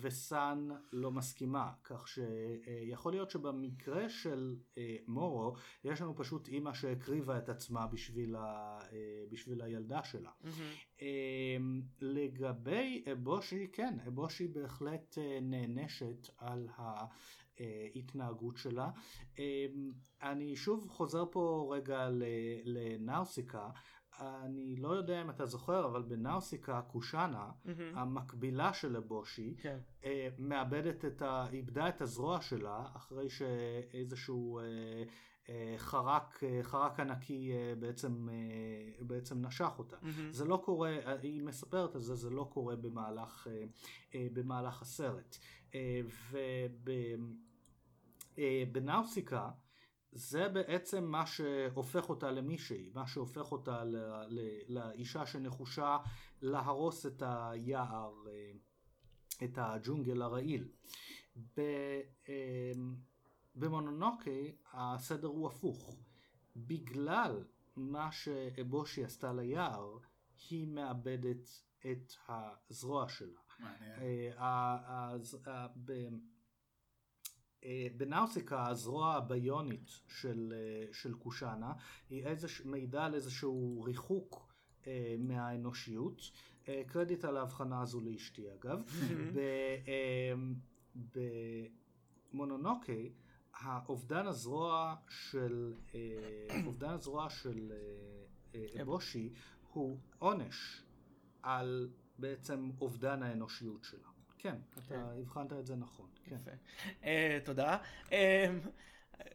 [0.00, 4.56] וסאן לא מסכימה, כך שיכול להיות שבמקרה של
[5.06, 8.78] מורו יש לנו פשוט אימא שהקריבה את עצמה בשביל, ה...
[9.30, 10.30] בשביל הילדה שלה.
[10.44, 11.02] Mm-hmm.
[12.00, 16.68] לגבי אבושי, כן, אבושי בהחלט נענשת על
[17.94, 18.90] ההתנהגות שלה.
[20.22, 22.08] אני שוב חוזר פה רגע
[22.64, 23.70] לנאוסיקה.
[24.20, 27.70] אני לא יודע אם אתה זוכר, אבל בנאוסיקה קושאנה, mm-hmm.
[27.94, 29.78] המקבילה של לבושי, כן.
[30.04, 31.46] אה, מאבדת את ה...
[31.52, 34.64] איבדה את הזרוע שלה אחרי שאיזשהו אה,
[35.48, 39.96] אה, חרק, אה, חרק ענקי אה, בעצם, אה, בעצם נשך אותה.
[39.96, 40.30] Mm-hmm.
[40.30, 43.64] זה לא קורה, היא מספרת על זה, זה לא קורה במהלך, אה,
[44.14, 45.38] אה, במהלך הסרט.
[45.74, 47.47] אה, ובנאוסיקה,
[48.38, 48.62] אה,
[50.12, 53.96] זה בעצם מה שהופך אותה למישהי, מה שהופך אותה ל,
[54.28, 55.98] ל, לאישה שנחושה
[56.42, 58.52] להרוס את היער, אה,
[59.44, 60.68] את הג'ונגל הרעיל.
[61.58, 62.96] אמ,
[63.54, 65.96] במונונוקי הסדר הוא הפוך.
[66.56, 67.44] בגלל
[67.76, 69.98] מה שאבושי עשתה ליער,
[70.50, 73.40] היא מאבדת את הזרוע שלה.
[73.58, 74.00] מעניין.
[77.64, 81.72] אה, אה, בנאוסיקה הזרוע הביונית של, אה, של קושאנה
[82.10, 84.48] היא איזוש, מעידה על איזשהו ריחוק
[84.86, 86.30] אה, מהאנושיות.
[86.68, 88.82] אה, קרדיט על ההבחנה הזו לאשתי אגב.
[92.32, 93.10] במונונוקי אה,
[93.60, 97.72] האובדן הזרוע של אה, אובדן הזרוע של
[98.54, 99.32] אה, אבושי
[99.72, 100.82] הוא עונש
[101.42, 104.08] על בעצם אובדן האנושיות שלה.
[104.38, 105.00] כן, אתה כן.
[105.20, 106.06] הבחנת את זה נכון.
[106.24, 106.36] כן.
[106.36, 106.50] יפה.
[107.00, 107.06] Uh,
[107.44, 107.78] תודה.
[108.06, 108.12] Uh,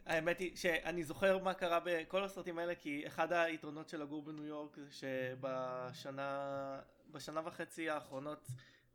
[0.06, 4.46] האמת היא שאני זוכר מה קרה בכל הסרטים האלה כי אחד היתרונות של לגור בניו
[4.46, 6.80] יורק זה שבשנה
[7.12, 8.48] בשנה וחצי האחרונות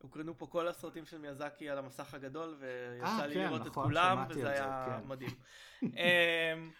[0.02, 3.68] הוקרנו פה כל הסרטים של מיאזקי על המסך הגדול ויצא 아, לי כן, לראות נכון,
[3.68, 5.08] את כולם וזה היה כן.
[5.08, 5.30] מדהים.
[5.82, 6.70] אמ,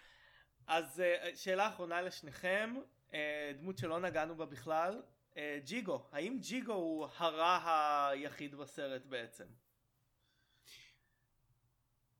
[0.67, 1.03] אז
[1.35, 2.75] שאלה אחרונה לשניכם,
[3.59, 5.01] דמות שלא נגענו בה בכלל,
[5.63, 9.45] ג'יגו, האם ג'יגו הוא הרע היחיד בסרט בעצם?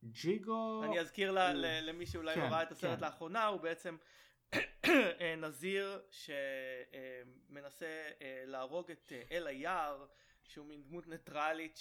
[0.04, 0.84] ג'יגו...
[0.84, 3.06] אני אזכיר לה, למי שאולי כן, לא ראה את הסרט כן.
[3.06, 3.98] לאחרונה, הוא בעצם
[5.22, 6.02] אה, נזיר
[7.50, 10.06] שמנסה אה, להרוג את אה, אל היער
[10.44, 11.80] שהוא מין דמות ניטרלית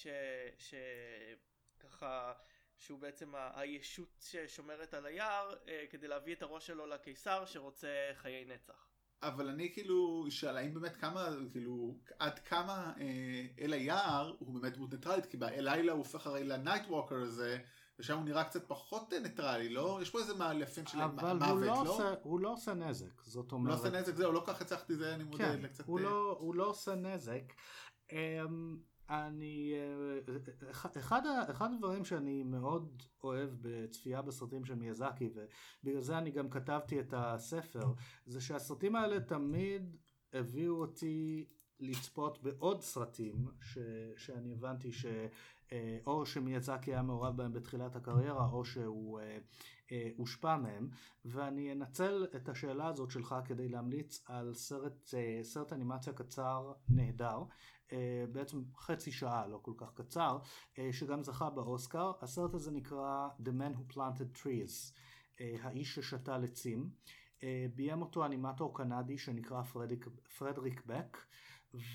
[1.79, 2.33] שככה
[2.77, 5.55] שהוא בעצם הישות ששומרת על היער
[5.91, 8.88] כדי להביא את הראש שלו לקיסר שרוצה חיי נצח.
[9.23, 14.73] אבל אני כאילו אשאל האם באמת כמה כאילו עד כמה אה, אל היער הוא באמת
[14.73, 17.59] דמות ניטרלית כי בלילה הוא הופך הרי ל Night Walker הזה
[17.99, 21.61] ושם הוא נראה קצת פחות ניטרלי לא יש פה איזה מאלפים של אבל מוות הוא
[21.61, 21.91] לא, לא?
[21.91, 23.75] עושה, הוא לא עושה נזק, זאת הוא אומרת...
[23.75, 26.05] לא עושה נזק זהו לא כל כך הצלחתי זה אני מודה כן, לקצת הוא אה,
[26.05, 27.53] לא, הוא לא עושה נזק.
[28.13, 28.77] אמ,
[29.11, 30.37] אני, אה,
[31.01, 36.51] אחד, ה- אחד הדברים שאני מאוד אוהב בצפייה בסרטים של מיאזקי ובגלל זה אני גם
[36.51, 37.93] כתבתי את הספר
[38.27, 39.97] זה שהסרטים האלה תמיד
[40.33, 41.47] הביאו אותי
[41.81, 43.79] לצפות בעוד סרטים ש,
[44.17, 45.07] שאני הבנתי ש...
[45.73, 49.39] אה, שמיאזקי היה מעורב בהם בתחילת הקריירה או שהוא אה,
[49.93, 50.89] אה, הושפע מהם.
[51.25, 57.39] ואני אנצל את השאלה הזאת שלך כדי להמליץ על סרט, אה, סרט אנימציה קצר נהדר
[57.39, 57.45] אה,
[58.33, 60.39] בעצם חצי שעה לא כל כך קצר
[60.79, 62.13] אה, שגם זכה באוסקר.
[62.21, 64.95] הסרט הזה נקרא The Man Who Planted Trees
[65.41, 66.91] אה, האיש ששתל עצים
[67.43, 71.17] אה, ביים אותו אנימטור קנדי שנקרא פרדיק, פרדריק בק.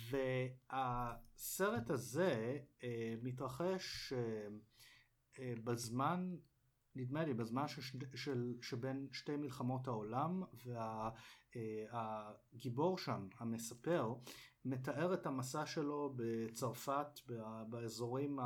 [0.09, 4.47] והסרט הזה אה, מתרחש אה,
[5.39, 6.35] אה, בזמן
[6.95, 10.43] נדמה לי בזמן שש, של, שבין שתי מלחמות העולם
[11.53, 14.13] והגיבור שם המספר
[14.65, 17.19] מתאר את המסע שלו בצרפת
[17.69, 18.39] באזורים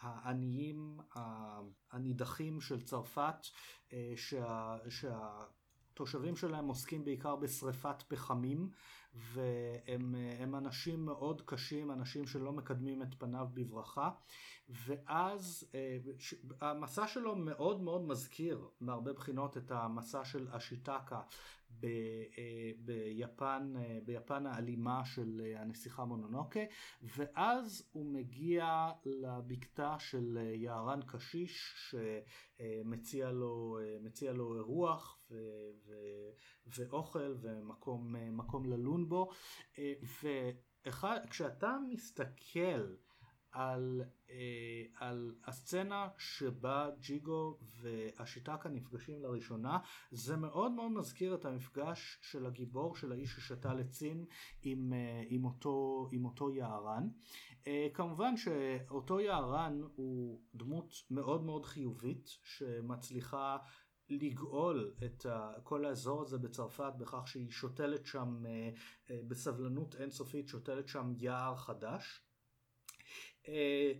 [0.00, 0.98] העניים
[1.92, 3.46] הנידחים של צרפת
[3.92, 8.70] אה, שה, שהתושבים שלהם עוסקים בעיקר בשריפת פחמים
[9.14, 14.10] והם הם אנשים מאוד קשים, אנשים שלא מקדמים את פניו בברכה.
[14.68, 15.98] ואז אה,
[16.60, 21.20] המסע שלו מאוד מאוד מזכיר מהרבה בחינות את המסע של אשיטקה
[21.80, 21.86] ב,
[22.38, 26.60] אה, ביפן, אה, ביפן האלימה של אה, הנסיכה מונונוקה
[27.02, 31.86] ואז הוא מגיע לבקתה של יערן קשיש
[32.58, 33.78] שמציע לו,
[34.34, 35.34] לו אירוח ו,
[35.86, 35.92] ו,
[36.66, 39.30] ואוכל ומקום מקום ללון בו.
[40.86, 42.94] וכשאתה מסתכל
[43.54, 49.78] על, אה, על הסצנה שבה ג'יגו והשיטקה נפגשים לראשונה
[50.10, 54.24] זה מאוד מאוד מזכיר את המפגש של הגיבור של האיש ששתל עצים
[54.62, 57.08] עם, אה, עם, אותו, עם אותו יערן.
[57.66, 63.56] אה, כמובן שאותו יערן הוא דמות מאוד מאוד חיובית שמצליחה
[64.08, 65.26] לגאול את
[65.62, 68.70] כל האזור הזה בצרפת בכך שהיא שותלת שם אה,
[69.10, 72.20] אה, בסבלנות אינסופית שותלת שם יער חדש.
[73.48, 73.92] אה,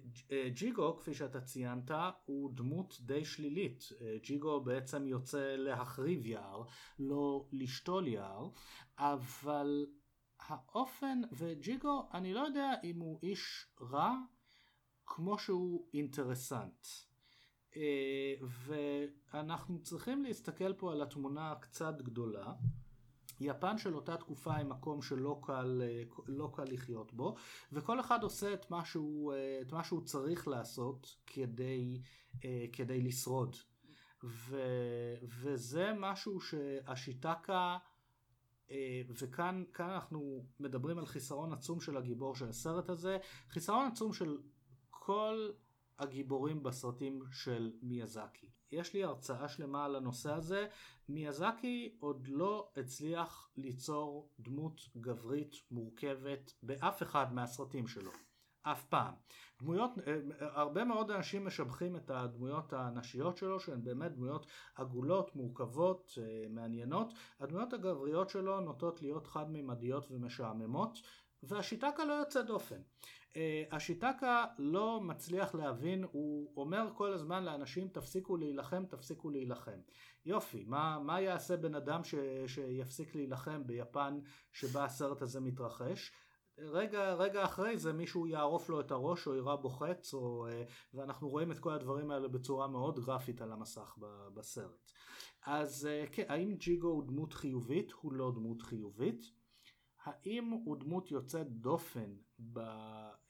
[0.54, 1.90] ג'יגו כפי שאתה ציינת
[2.24, 3.88] הוא דמות די שלילית.
[4.00, 6.62] אה, ג'יגו בעצם יוצא להחריב יער
[6.98, 8.48] לא לשתול יער
[8.98, 9.87] אבל
[10.40, 14.14] האופן וג'יגו אני לא יודע אם הוא איש רע
[15.07, 16.87] כמו שהוא אינטרסנט.
[17.76, 18.35] אה,
[19.33, 22.52] ואנחנו צריכים להסתכל פה על התמונה הקצת גדולה
[23.40, 27.35] יפן של אותה תקופה היא מקום שלא קל, אה, לא קל לחיות בו
[27.73, 32.03] וכל אחד עושה את מה שהוא, אה, את מה שהוא צריך לעשות כדי,
[32.44, 33.57] אה, כדי לשרוד.
[34.25, 34.57] ו,
[35.23, 37.79] וזה משהו שהשיטקה
[39.20, 43.18] וכאן כאן אנחנו מדברים על חיסרון עצום של הגיבור של הסרט הזה.
[43.51, 44.38] חיסרון עצום של
[44.90, 45.51] כל
[45.98, 48.50] הגיבורים בסרטים של מיאזקי.
[48.72, 50.66] יש לי הרצאה שלמה על הנושא הזה.
[51.09, 58.11] מיאזקי עוד לא הצליח ליצור דמות גברית מורכבת באף אחד מהסרטים שלו.
[58.62, 59.14] אף פעם.
[59.61, 66.18] דמויות, אה, הרבה מאוד אנשים משבחים את הדמויות הנשיות שלו שהן באמת דמויות עגולות, מורכבות,
[66.18, 67.12] אה, מעניינות.
[67.40, 70.98] הדמויות הגבריות שלו נוטות להיות חד-ממדיות ומשעממות.
[71.48, 72.80] והשיטקה לא יוצא דופן.
[73.35, 73.37] Uh,
[73.70, 79.78] השיטקה לא מצליח להבין, הוא אומר כל הזמן לאנשים תפסיקו להילחם, תפסיקו להילחם.
[80.26, 82.14] יופי, מה, מה יעשה בן אדם ש,
[82.46, 84.20] שיפסיק להילחם ביפן
[84.52, 86.12] שבה הסרט הזה מתרחש?
[86.59, 90.70] רגע, רגע אחרי זה מישהו יערוף לו את הראש או יירה בו חץ או, uh,
[90.94, 93.98] ואנחנו רואים את כל הדברים האלה בצורה מאוד גרפית על המסך
[94.35, 94.90] בסרט.
[95.46, 97.92] אז uh, כן, האם ג'יגו הוא דמות חיובית?
[97.92, 99.43] הוא לא דמות חיובית.
[100.05, 102.14] האם הוא דמות יוצאת דופן
[102.53, 102.59] ב,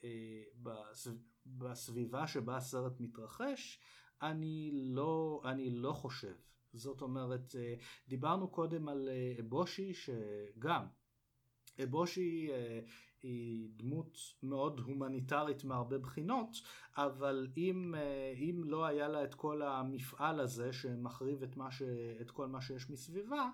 [0.05, 1.11] אה, בסב,
[1.47, 3.81] בסביבה שבה הסרט מתרחש?
[4.23, 6.35] אני לא, אני לא חושב.
[6.73, 7.75] זאת אומרת, אה,
[8.09, 10.87] דיברנו קודם על אה, אבושי שגם,
[11.85, 12.81] אבושי אה,
[13.23, 16.57] היא דמות מאוד הומניטרית מהרבה בחינות,
[16.97, 17.95] אבל אם,
[18.37, 21.83] אם לא היה לה את כל המפעל הזה שמחריב את, ש,
[22.21, 23.51] את כל מה שיש מסביבה,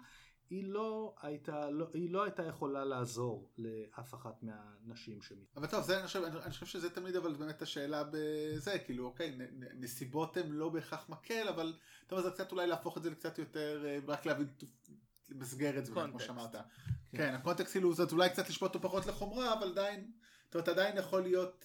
[0.50, 5.56] היא לא הייתה, לא, היא לא הייתה יכולה לעזור לאף אחת מהנשים שמת.
[5.56, 9.30] אבל טוב, זה, אני, חושב, אני חושב שזה תמיד אבל באמת השאלה בזה, כאילו, אוקיי,
[9.30, 9.42] נ,
[9.80, 11.74] נסיבות הן לא בהכרח מקל, אבל
[12.06, 14.48] טוב, זה קצת אולי להפוך את זה לקצת יותר, אה, רק להבין,
[15.28, 16.54] למסגר את זה, כמו שאמרת.
[16.54, 16.60] כן.
[17.12, 20.10] כן, הקונטקסט כאילו, זאת אולי קצת לשפוט אותו פחות לחומרה, אבל עדיין,
[20.44, 21.64] זאת אומרת, עדיין יכול להיות,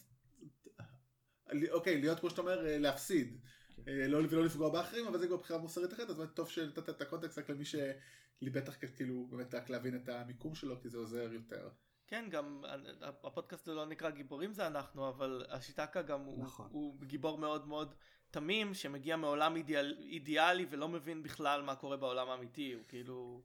[1.71, 3.37] אוקיי, להיות כמו שאתה אומר, אה, להפסיד.
[3.75, 3.81] כן.
[3.87, 7.01] אה, לא, ולא לפגוע באחרים, אבל זה כבר בחירה מוסרית אחרת, אז טוב שנתת את
[7.01, 11.33] הקונטקסט רק למי שלי בטח כאילו באמת רק להבין את המיקום שלו, כי זה עוזר
[11.33, 11.69] יותר.
[12.07, 12.61] כן, גם
[13.01, 16.69] הפודקאסט לא נקרא גיבורים זה אנחנו, אבל השיטקה גם נכון.
[16.71, 17.93] הוא, הוא גיבור מאוד מאוד
[18.31, 23.41] תמים, שמגיע מעולם אידיאל, אידיאלי ולא מבין בכלל מה קורה בעולם האמיתי, הוא כאילו,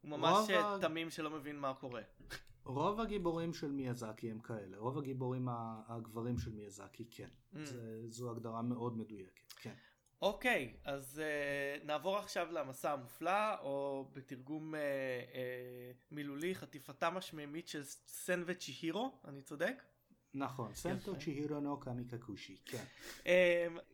[0.00, 2.02] הוא ממש תמים שלא מבין מה קורה.
[2.64, 5.48] רוב הגיבורים של מיאזקי הם כאלה, רוב הגיבורים
[5.88, 7.58] הגברים של מיאזקי כן, mm.
[7.64, 9.74] זה, זו הגדרה מאוד מדויקת, כן.
[10.22, 14.78] אוקיי, okay, אז uh, נעבור עכשיו למסע המופלא, או בתרגום uh,
[15.32, 15.36] uh,
[16.10, 19.82] מילולי, חטיפתם השמימית של סן וצ'יהירו, אני צודק?
[20.34, 22.84] נכון, סנטו צ'יהירו נו קמיקקושי, כן.
[23.22, 23.26] Um,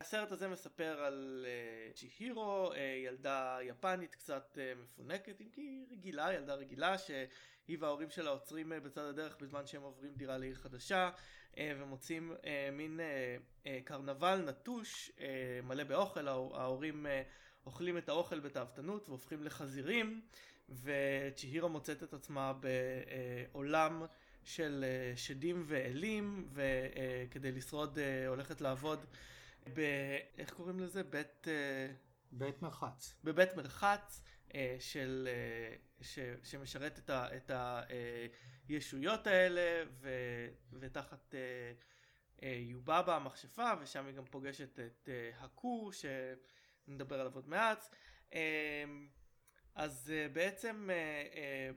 [0.01, 6.33] הסרט הזה מספר על uh, צ'יהירו, uh, ילדה יפנית קצת uh, מפונקת, אם כי רגילה,
[6.33, 6.95] ילדה רגילה,
[7.67, 11.09] שהיא וההורים שלה עוצרים uh, בצד הדרך בזמן שהם עוברים דירה לעיר חדשה.
[11.57, 12.99] אה, ומוצאים אה, מין
[13.65, 15.11] אה, קרנבל נטוש
[15.63, 17.05] מלא באוכל, ההורים
[17.65, 20.21] אוכלים את האוכל בתאוותנות והופכים לחזירים
[20.69, 22.53] וצ'יהירו מוצאת את עצמה
[23.51, 24.05] בעולם
[24.43, 29.05] של שדים ואלים וכדי לשרוד הולכת לעבוד
[29.73, 29.79] ב...
[30.37, 31.03] איך קוראים לזה?
[31.03, 31.47] בית...
[32.31, 33.15] בית מרחץ.
[33.23, 34.21] בבית מרחץ
[34.79, 35.27] של...
[36.01, 36.19] ש...
[36.43, 37.27] שמשרת את ה...
[37.37, 37.51] את
[38.67, 40.09] הישויות האלה ו,
[40.79, 41.39] ותחת אה,
[42.43, 47.95] אה, יובבה המכשפה ושם היא גם פוגשת את אה, הקו שנדבר עליו עוד מעט.
[48.33, 48.85] אה,
[49.75, 50.95] אז אה, בעצם אה,
[51.35, 51.69] אה,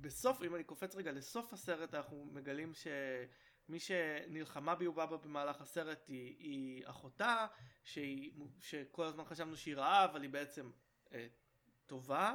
[0.00, 6.36] בסוף אם אני קופץ רגע לסוף הסרט אנחנו מגלים שמי שנלחמה ביובבה במהלך הסרט היא,
[6.38, 7.46] היא אחותה
[7.84, 10.70] שהיא, שכל הזמן חשבנו שהיא רעה אבל היא בעצם
[11.12, 11.26] אה,
[11.86, 12.34] טובה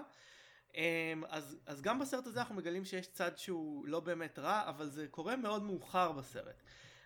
[0.76, 4.90] אמ, אז, אז גם בסרט הזה אנחנו מגלים שיש צד שהוא לא באמת רע, אבל
[4.90, 6.62] זה קורה מאוד מאוחר בסרט.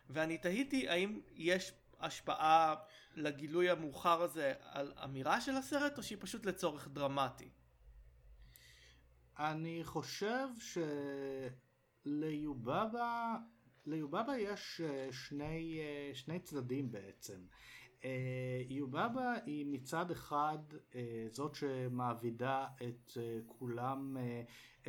[0.10, 2.76] ואני תהיתי האם יש השפעה
[3.16, 7.50] לגילוי המאוחר הזה על אמירה של הסרט, או שהיא פשוט לצורך דרמטי?
[9.40, 10.48] אני חושב
[12.06, 13.36] שליובבה
[13.86, 17.40] ליובבה יש אה, שני, אה, שני צדדים בעצם.
[18.06, 20.58] אה, יובבה היא מצד אחד
[20.96, 24.18] אה, זאת שמעבידה את אה, כולם,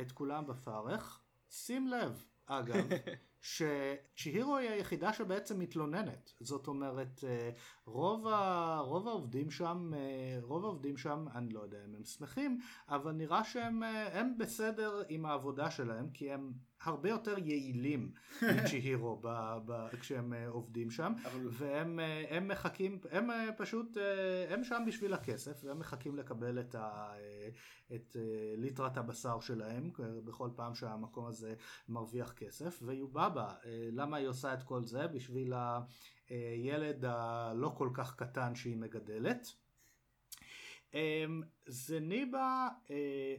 [0.01, 1.21] את כולם בפרך.
[1.49, 2.87] שים לב, אגב,
[3.41, 6.33] שצ'יהירו היא היחידה שבעצם מתלוננת.
[6.39, 7.23] זאת אומרת,
[7.85, 9.91] רוב, ה, רוב העובדים שם,
[10.41, 15.71] רוב העובדים שם, אני לא יודע אם הם שמחים, אבל נראה שהם בסדר עם העבודה
[15.71, 18.11] שלהם, כי הם הרבה יותר יעילים
[18.57, 21.13] מצ'יהירו ב- ב- כשהם עובדים שם.
[21.49, 23.97] והם הם מחכים הם פשוט
[24.49, 27.13] הם שם בשביל הכסף והם מחכים לקבל את, ה,
[27.95, 28.15] את
[28.57, 31.55] ליטרת הבשר שלהם בכל פעם שהמקום הזה
[31.89, 35.53] מרוויח כסף ויובבה uh, למה היא עושה את כל זה בשביל
[36.29, 39.47] הילד הלא כל כך קטן שהיא מגדלת.
[40.91, 40.95] Um,
[41.65, 42.91] זניבה, uh,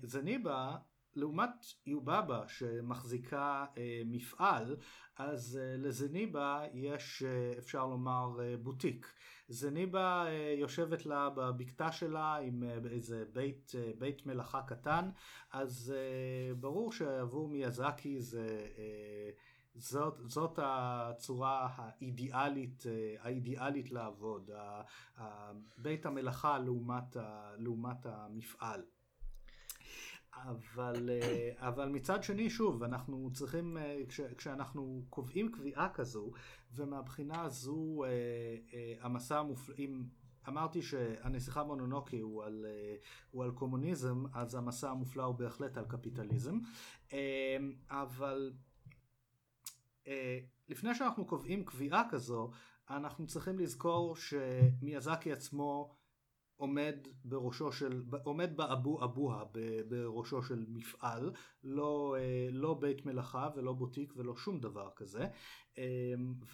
[0.03, 0.77] זניבה
[1.19, 1.51] לעומת
[1.87, 4.77] יובבה שמחזיקה אה, מפעל,
[5.17, 9.13] אז אה, לזניבה יש אה, אפשר לומר אה, בוטיק.
[9.49, 15.11] זניבה אה, יושבת לה בבקתה שלה עם אה, איזה בית, אה, בית מלאכה קטן,
[15.53, 18.67] אז אה, ברור שעבור מיאזקי זה...
[18.79, 19.31] אה,
[19.75, 24.51] זאת, זאת הצורה האידיאלית, אה, האידיאלית לעבוד,
[25.79, 27.17] בית המלאכה לעומת,
[27.57, 28.83] לעומת המפעל.
[30.35, 36.33] אבל, אה, אבל מצד שני, שוב, אנחנו צריכים, אה, כש, כשאנחנו קובעים קביעה כזו,
[36.75, 38.05] ומהבחינה הזו
[39.01, 40.03] המסע המופלא, אם
[40.49, 42.67] אמרתי שהנסיכה מונונוקי הוא על,
[43.31, 46.59] הוא על קומוניזם, אז המסע המופלא הוא בהחלט על קפיטליזם,
[47.91, 48.53] אבל
[50.69, 52.51] לפני שאנחנו קובעים קביעה כזו,
[52.91, 55.95] אנחנו צריכים לזכור שמיאזקי עצמו
[56.59, 56.95] עומד
[57.25, 59.45] בראשו של, עומד באבו אבוה
[59.89, 61.33] בראשו של מפעל,
[61.65, 65.27] לא, אה, לא בית מלאכה ולא בוטיק ולא שום דבר כזה.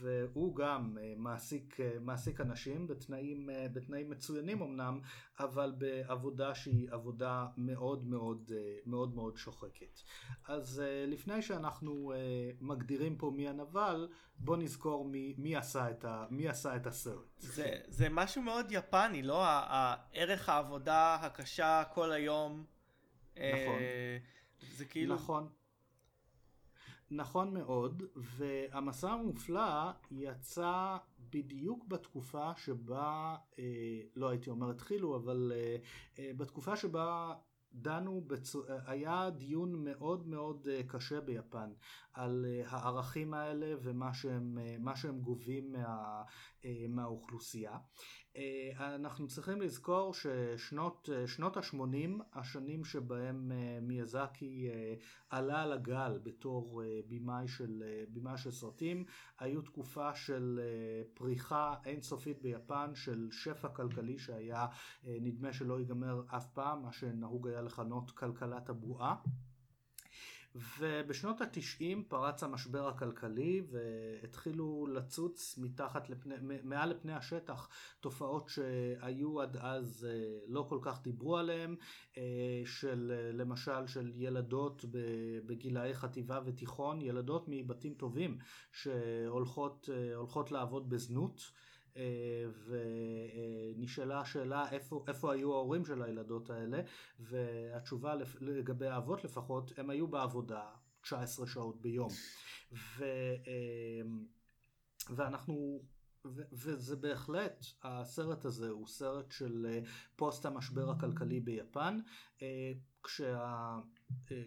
[0.01, 5.01] והוא גם מעסיק, מעסיק אנשים בתנאים, בתנאים מצוינים אמנם,
[5.39, 8.53] אבל בעבודה שהיא עבודה מאוד מאוד
[8.87, 10.01] מאוד מאוד שוחקת.
[10.49, 12.13] אז לפני שאנחנו
[12.61, 14.09] מגדירים פה מי הנבל,
[14.39, 17.39] בוא נזכור מי, מי, עשה, את ה, מי עשה את הסרט.
[17.39, 19.45] זה, זה משהו מאוד יפני, לא?
[20.13, 22.65] ערך העבודה הקשה כל היום.
[23.37, 23.81] נכון.
[24.73, 25.15] זה כאילו...
[25.15, 25.49] נכון.
[27.11, 30.97] נכון מאוד, והמסע המופלא יצא
[31.31, 35.77] בדיוק בתקופה שבה, אה, לא הייתי אומר התחילו, אבל אה,
[36.19, 37.35] אה, בתקופה שבה
[37.73, 38.57] דנו, בצ...
[38.87, 41.73] היה דיון מאוד מאוד קשה ביפן
[42.15, 44.59] על הערכים האלה ומה שהם,
[44.97, 46.23] שהם גובים מה,
[46.89, 47.79] מהאוכלוסייה.
[48.37, 54.69] אה, אנחנו צריכים לזכור ששנות אה, ה-80, השנים שבהם אה, מיאזקי
[55.31, 57.83] עלה על הגל בתור בימאי של,
[58.37, 59.05] של סרטים,
[59.39, 60.61] היו תקופה של
[61.15, 64.67] פריחה אינסופית ביפן, של שפע כלכלי שהיה
[65.05, 69.17] נדמה שלא ייגמר אף פעם, מה שנהוג היה לכנות כלכלת הבועה.
[70.79, 77.69] ובשנות התשעים פרץ המשבר הכלכלי והתחילו לצוץ מתחת לפני, מעל לפני השטח
[78.01, 81.77] תופעות שהיו עד אז אה, לא כל כך דיברו עליהן,
[82.19, 82.23] אה,
[82.65, 84.85] של למשל של ילדות
[85.47, 88.39] בגילאי חטיבה ותיכון, ילדות מבתים טובים
[88.73, 91.51] שהולכות אה, לעבוד בזנות.
[93.77, 96.81] ונשאלה השאלה איפה, איפה היו ההורים של הילדות האלה,
[97.21, 100.65] והתשובה לגבי האבות לפחות, הם היו בעבודה
[101.01, 102.09] 19 שעות ביום.
[102.73, 103.05] ו,
[103.47, 104.03] אה,
[105.11, 105.83] ואנחנו
[106.53, 109.81] וזה בהחלט, הסרט הזה הוא סרט של אה,
[110.17, 112.01] פוסט המשבר הכלכלי ביפן,
[113.03, 113.79] כשה,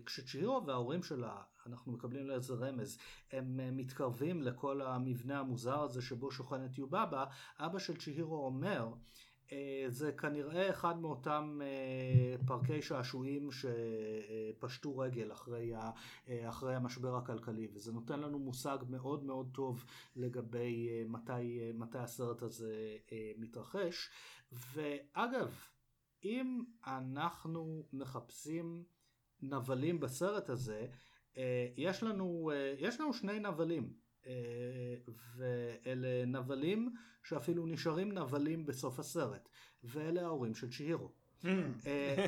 [0.05, 2.97] כשצ'ירו וההורים שלה אנחנו מקבלים לאיזה רמז,
[3.31, 7.25] הם אה, מתקרבים לכל המבנה המוזר הזה שבו שוכנת יובאבה,
[7.59, 8.91] אבא של צ'יהירו אומר, אה,
[9.87, 15.73] זה כנראה אחד מאותם אה, פארקי שעשועים שפשטו רגל אחרי,
[16.49, 19.85] אחרי המשבר הכלכלי וזה נותן לנו מושג מאוד מאוד טוב
[20.15, 22.97] לגבי מתי, מתי הסרט הזה
[23.37, 24.09] מתרחש.
[24.51, 25.55] ואגב
[26.23, 28.83] אם אנחנו מחפשים
[29.41, 30.87] נבלים בסרט הזה
[31.37, 34.06] אה, יש לנו, אה, יש לנו שני נבלים, אה,
[35.37, 39.49] ואלה נבלים שאפילו נשארים נבלים בסוף הסרט,
[39.83, 41.11] ואלה ההורים של צ'יהירו.
[41.43, 41.47] Hmm.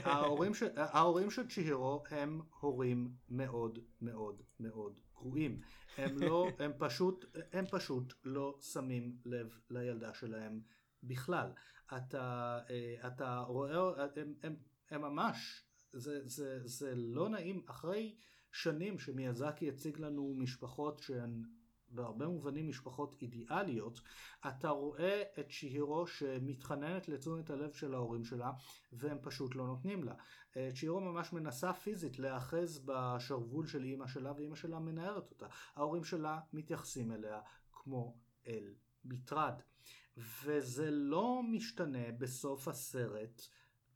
[0.03, 0.63] ההורים, ש...
[0.75, 5.61] ההורים של צ'יהירו הם הורים מאוד מאוד מאוד גרועים.
[5.97, 10.61] הם לא, הם פשוט, הם פשוט לא שמים לב לילדה שלהם
[11.03, 11.51] בכלל.
[11.97, 12.59] אתה,
[13.07, 14.55] אתה רואה, הם, הם,
[14.89, 18.15] הם ממש, זה, זה, זה לא נעים, אחרי
[18.51, 21.43] שנים שמיאזקי הציג לנו משפחות שהן
[21.91, 24.01] בהרבה מובנים משפחות אידיאליות,
[24.47, 28.51] אתה רואה את שיהירו שמתחננת לתשומת הלב של ההורים שלה
[28.93, 30.13] והם פשוט לא נותנים לה.
[30.73, 35.47] שיהירו ממש מנסה פיזית להאחז בשרוול של אימא שלה ואימא שלה מנערת אותה.
[35.75, 37.39] ההורים שלה מתייחסים אליה
[37.71, 38.17] כמו
[38.47, 38.73] אל
[39.05, 39.53] מטרד.
[40.17, 43.41] וזה לא משתנה בסוף הסרט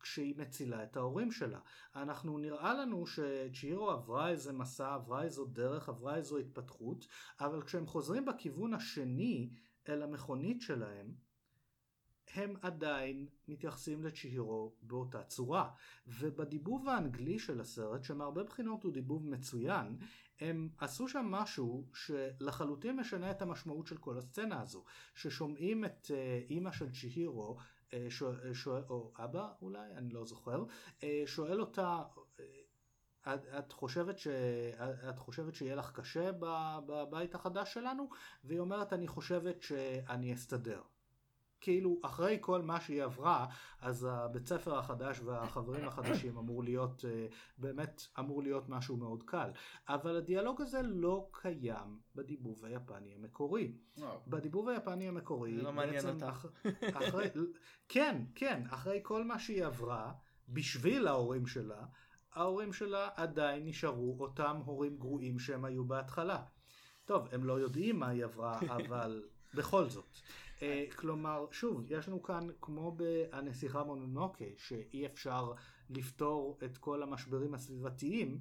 [0.03, 1.59] כשהיא מצילה את ההורים שלה.
[1.95, 7.07] אנחנו נראה לנו שצ'ירו עברה איזה מסע, עברה איזו דרך, עברה איזו התפתחות,
[7.39, 9.49] אבל כשהם חוזרים בכיוון השני
[9.89, 11.13] אל המכונית שלהם,
[12.33, 15.69] הם עדיין מתייחסים לצ'יהירו באותה צורה.
[16.07, 19.97] ובדיבוב האנגלי של הסרט, שמהרבה בחינות הוא דיבוב מצוין,
[20.39, 24.83] הם עשו שם משהו שלחלוטין משנה את המשמעות של כל הסצנה הזו.
[25.15, 27.63] ששומעים את אה, אימא של צ'יהירו אה,
[28.09, 30.63] שואל, שואל, או אבא אולי, אני לא זוכר,
[31.03, 32.03] אה, שואל אותה,
[32.39, 34.27] אה, את, את, חושבת ש,
[35.09, 36.31] את חושבת שיהיה לך קשה
[36.85, 38.09] בבית החדש שלנו?
[38.43, 40.81] והיא אומרת, אני חושבת שאני אסתדר.
[41.63, 43.45] כאילו אחרי כל מה שהיא עברה
[43.79, 49.49] אז הבית ספר החדש והחברים החדשים אמור להיות אה, באמת אמור להיות משהו מאוד קל
[49.89, 53.73] אבל הדיאלוג הזה לא קיים בדיבוב היפני המקורי.
[53.97, 54.19] וואו.
[54.27, 56.47] בדיבוב היפני המקורי זה לא מעניין אותך.
[56.93, 57.29] אחרי,
[57.87, 60.13] כן כן אחרי כל מה שהיא עברה
[60.49, 61.85] בשביל ההורים שלה
[62.33, 66.43] ההורים שלה עדיין נשארו אותם הורים גרועים שהם היו בהתחלה.
[67.05, 70.19] טוב הם לא יודעים מה היא עברה אבל בכל זאת.
[70.63, 75.51] אה, כלומר, שוב, יש לנו כאן, כמו בנסיכה מונונוקה, שאי אפשר
[75.89, 78.39] לפתור את כל המשברים הסביבתיים,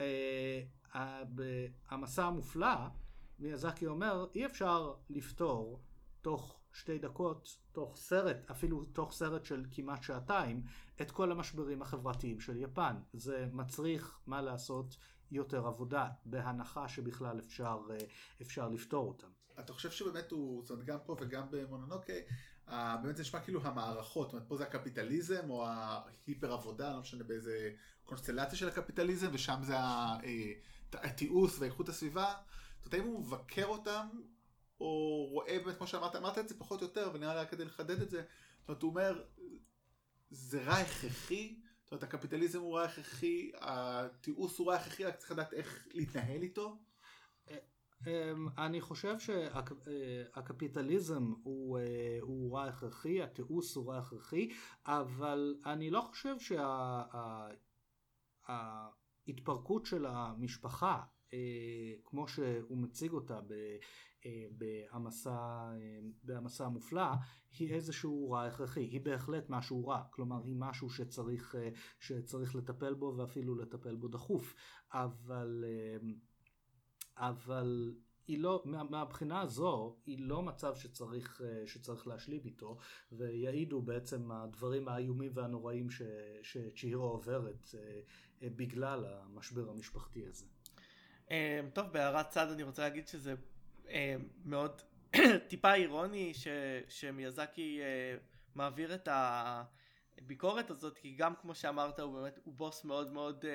[0.00, 0.62] אה,
[1.88, 2.76] המסע המופלא,
[3.38, 5.80] מיאזקי אומר, אי אפשר לפתור
[6.20, 10.62] תוך שתי דקות, תוך סרט, אפילו תוך סרט של כמעט שעתיים,
[11.02, 12.96] את כל המשברים החברתיים של יפן.
[13.12, 14.96] זה מצריך, מה לעשות,
[15.30, 17.96] יותר עבודה, בהנחה שבכלל אפשר, אה,
[18.42, 19.41] אפשר לפתור אותם.
[19.60, 22.20] אתה חושב שבאמת הוא, זאת אומרת גם פה וגם במונונוקי,
[22.68, 27.00] אה, באמת זה נשמע כאילו המערכות, זאת אומרת פה זה הקפיטליזם או ההיפר עבודה, לא
[27.00, 27.70] משנה באיזה
[28.04, 30.52] קונסטלציה של הקפיטליזם, ושם זה אה,
[30.92, 32.34] התיעוש ואיכות הסביבה.
[32.78, 34.08] זאת אומרת, האם הוא מבקר אותם,
[34.80, 37.64] או רואה באמת, כמו שאמרת, אמרת את זה פחות או יותר, ונראה לי רק כדי
[37.64, 38.22] לחדד את זה,
[38.60, 39.24] זאת אומרת, הוא אומר,
[40.30, 45.30] זה רע הכרחי, זאת אומרת, הקפיטליזם הוא רע הכרחי, התיעוש הוא רע הכרחי, רק צריך
[45.30, 46.78] לדעת איך להתנהל איתו.
[48.06, 54.48] אמ, אני חושב שהקפיטליזם הוא, אה, הוא רע הכרחי, התיעוש הוא רע הכרחי,
[54.86, 56.36] אבל אני לא חושב
[58.48, 61.38] שההתפרקות של המשפחה, אה,
[62.04, 63.76] כמו שהוא מציג אותה ב-
[64.26, 65.70] אה, בהעמסה,
[66.22, 67.06] בהעמסה המופלא,
[67.58, 71.54] היא איזשהו רע הכרחי, היא בהחלט משהו רע, כלומר היא משהו שצריך,
[72.00, 74.54] שצריך לטפל בו ואפילו לטפל בו דחוף,
[74.92, 75.64] אבל
[77.16, 77.94] אבל
[78.28, 82.78] היא לא, מה, מהבחינה הזו, היא לא מצב שצריך, אה, שצריך להשלים איתו,
[83.12, 86.02] ויעידו בעצם הדברים האיומים והנוראים ש,
[86.42, 88.00] שצ'יהירו עוברת אה,
[88.42, 90.46] אה, בגלל המשבר המשפחתי הזה.
[91.72, 93.34] טוב, בהערת צד אני רוצה להגיד שזה
[94.44, 94.82] מאוד
[95.48, 96.48] טיפה אירוני ש,
[96.88, 97.80] שמיאזקי
[98.54, 99.64] מעביר את ה...
[100.18, 103.50] הביקורת הזאת כי גם כמו שאמרת הוא באמת הוא בוס מאוד מאוד אה,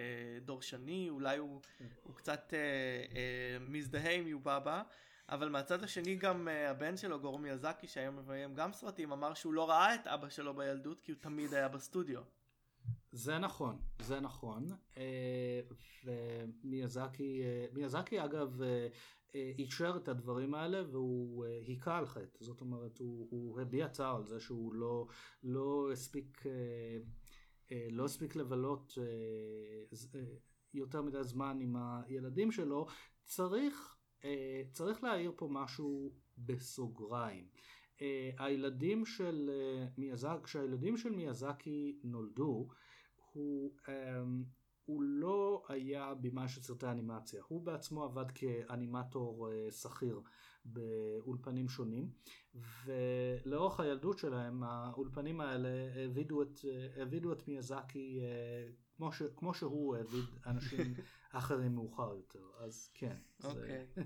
[0.00, 1.60] אה, דורשני אולי הוא.
[2.02, 2.58] הוא קצת אה,
[3.16, 4.82] אה, מזדהה עם יובאבא
[5.28, 9.54] אבל מהצד השני גם אה, הבן שלו גורו מיאזקי שהיום מביים גם סרטים אמר שהוא
[9.54, 12.20] לא ראה את אבא שלו בילדות כי הוא תמיד היה בסטודיו.
[13.12, 14.66] זה נכון, זה נכון.
[14.96, 15.60] אה,
[16.04, 18.88] ומיאזקי, אה, מיאזקי אגב אה,
[19.34, 24.26] אישר את הדברים האלה והוא היכה על חטא, זאת אומרת הוא, הוא הביע צער על
[24.26, 25.06] זה שהוא לא,
[25.42, 26.42] לא הספיק,
[27.90, 28.98] לא הספיק לבלות
[30.74, 32.86] יותר מדי זמן עם הילדים שלו,
[33.24, 33.96] צריך,
[34.72, 37.48] צריך להעיר פה משהו בסוגריים.
[38.38, 39.50] הילדים של
[39.98, 42.68] מיאזקי, כשהילדים של מיאזקי נולדו,
[43.32, 43.76] הוא,
[44.84, 50.20] הוא לא היה בימה של סרטי אנימציה, הוא בעצמו עבד כאנימטור uh, שכיר
[50.64, 52.10] באולפנים שונים
[52.84, 56.60] ולאורך הילדות שלהם האולפנים האלה העבידו את,
[56.96, 60.94] העבידו את מיאזקי uh, כמו, ש, כמו שהוא העביד אנשים
[61.32, 63.16] אחרים מאוחר יותר, אז כן.
[63.44, 63.60] אוקיי.
[63.60, 63.94] Okay.
[63.96, 64.02] זה...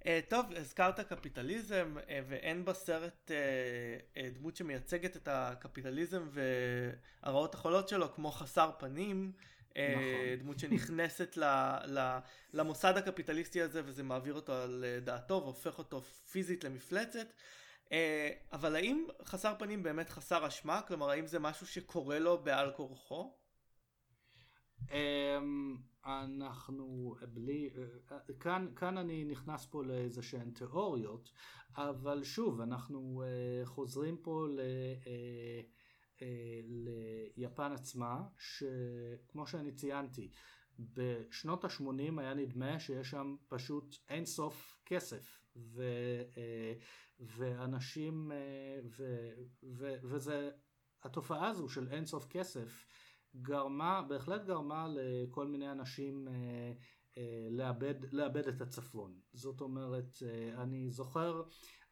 [0.00, 7.88] Uh, טוב, הזכרת קפיטליזם, uh, ואין בסרט uh, uh, דמות שמייצגת את הקפיטליזם והרעות החולות
[7.88, 9.32] שלו, כמו חסר פנים,
[9.70, 10.38] נכון.
[10.38, 11.44] דמות שנכנסת ל,
[11.86, 12.18] ל,
[12.52, 17.26] למוסד הקפיטליסטי הזה וזה מעביר אותו על דעתו והופך אותו פיזית למפלצת.
[17.88, 17.92] Uh,
[18.52, 20.80] אבל האם חסר פנים באמת חסר אשמה?
[20.88, 23.34] כלומר, האם זה משהו שקורה לו בעל כורחו?
[24.88, 24.92] Um...
[26.04, 27.70] אנחנו בלי,
[28.40, 31.30] כאן, כאן אני נכנס פה לאיזה שהן תיאוריות,
[31.76, 33.22] אבל שוב, אנחנו
[33.64, 34.60] חוזרים פה ל,
[37.36, 40.30] ליפן עצמה, שכמו שאני ציינתי,
[40.78, 45.82] בשנות ה-80 היה נדמה שיש שם פשוט אין סוף כסף, ו,
[46.34, 46.38] uh,
[47.20, 49.30] ואנשים, uh, ו,
[49.62, 50.50] ו, וזה,
[51.04, 52.84] התופעה הזו של אין סוף כסף,
[53.36, 56.72] גרמה, בהחלט גרמה לכל מיני אנשים אה,
[57.18, 59.20] אה, לאבד, לאבד את הצפון.
[59.32, 61.42] זאת אומרת, אה, אני זוכר,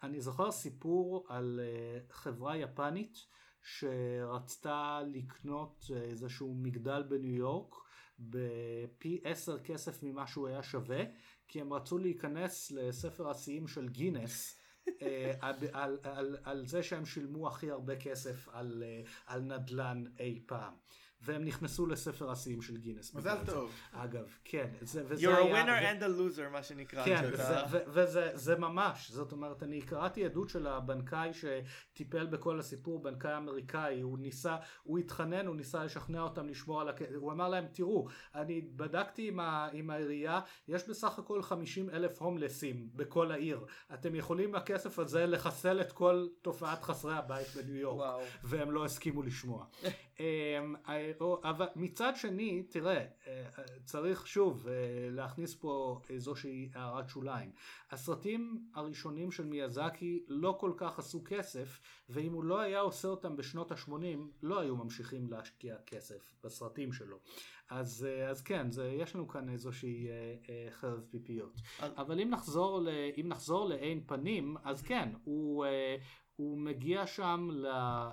[0.02, 3.26] אני זוכר סיפור על אה, חברה יפנית
[3.62, 7.74] שרצתה לקנות איזשהו מגדל בניו יורק
[8.18, 11.04] בפי עשר כסף ממה שהוא היה שווה,
[11.48, 14.58] כי הם רצו להיכנס לספר השיאים של גינס.
[15.02, 20.04] אה, על, על, על, על זה שהם שילמו הכי הרבה כסף על, אה, על נדל"ן
[20.18, 20.74] אי פעם.
[21.20, 23.14] והם נכנסו לספר השיאים של גינס.
[23.14, 23.72] מזל טוב.
[23.92, 24.68] אגב, כן.
[24.80, 26.00] זה, וזה You're היה, a winner ו...
[26.00, 27.04] and a loser, מה שנקרא.
[27.04, 32.60] כן, זה, ו, וזה זה ממש, זאת אומרת, אני קראתי עדות של הבנקאי שטיפל בכל
[32.60, 37.32] הסיפור, בנקאי אמריקאי, הוא ניסה, הוא התחנן, הוא ניסה לשכנע אותם לשמור על הכסף, הוא
[37.32, 42.88] אמר להם, תראו, אני בדקתי עם, ה, עם העירייה, יש בסך הכל 50 אלף הומלסים
[42.94, 43.64] בכל העיר.
[43.94, 47.98] אתם יכולים בכסף הזה לחסל את כל תופעת חסרי הבית בניו יורק.
[47.98, 48.20] וואו.
[48.42, 49.64] והם לא הסכימו לשמוע.
[51.44, 53.44] אבל מצד שני, תראה, אה,
[53.84, 54.74] צריך שוב אה,
[55.10, 57.50] להכניס פה איזושהי הערת שוליים.
[57.90, 63.36] הסרטים הראשונים של מיאזקי לא כל כך עשו כסף, ואם הוא לא היה עושה אותם
[63.36, 63.92] בשנות ה-80,
[64.42, 67.18] לא היו ממשיכים להשקיע כסף בסרטים שלו.
[67.70, 70.08] אז, אה, אז כן, זה, יש לנו כאן איזושהי
[70.70, 71.60] חרב פיפיות.
[71.80, 72.80] אבל אם נחזור,
[73.20, 75.64] אם נחזור לעין פנים, אז כן, הוא,
[76.38, 78.10] הוא מגיע שם אה,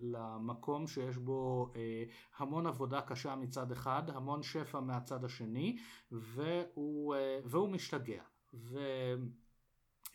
[0.00, 2.04] למקום שיש בו אה,
[2.36, 5.78] המון עבודה קשה מצד אחד, המון שפע מהצד השני,
[6.12, 8.22] והוא, אה, והוא משתגע.
[8.54, 8.78] ו...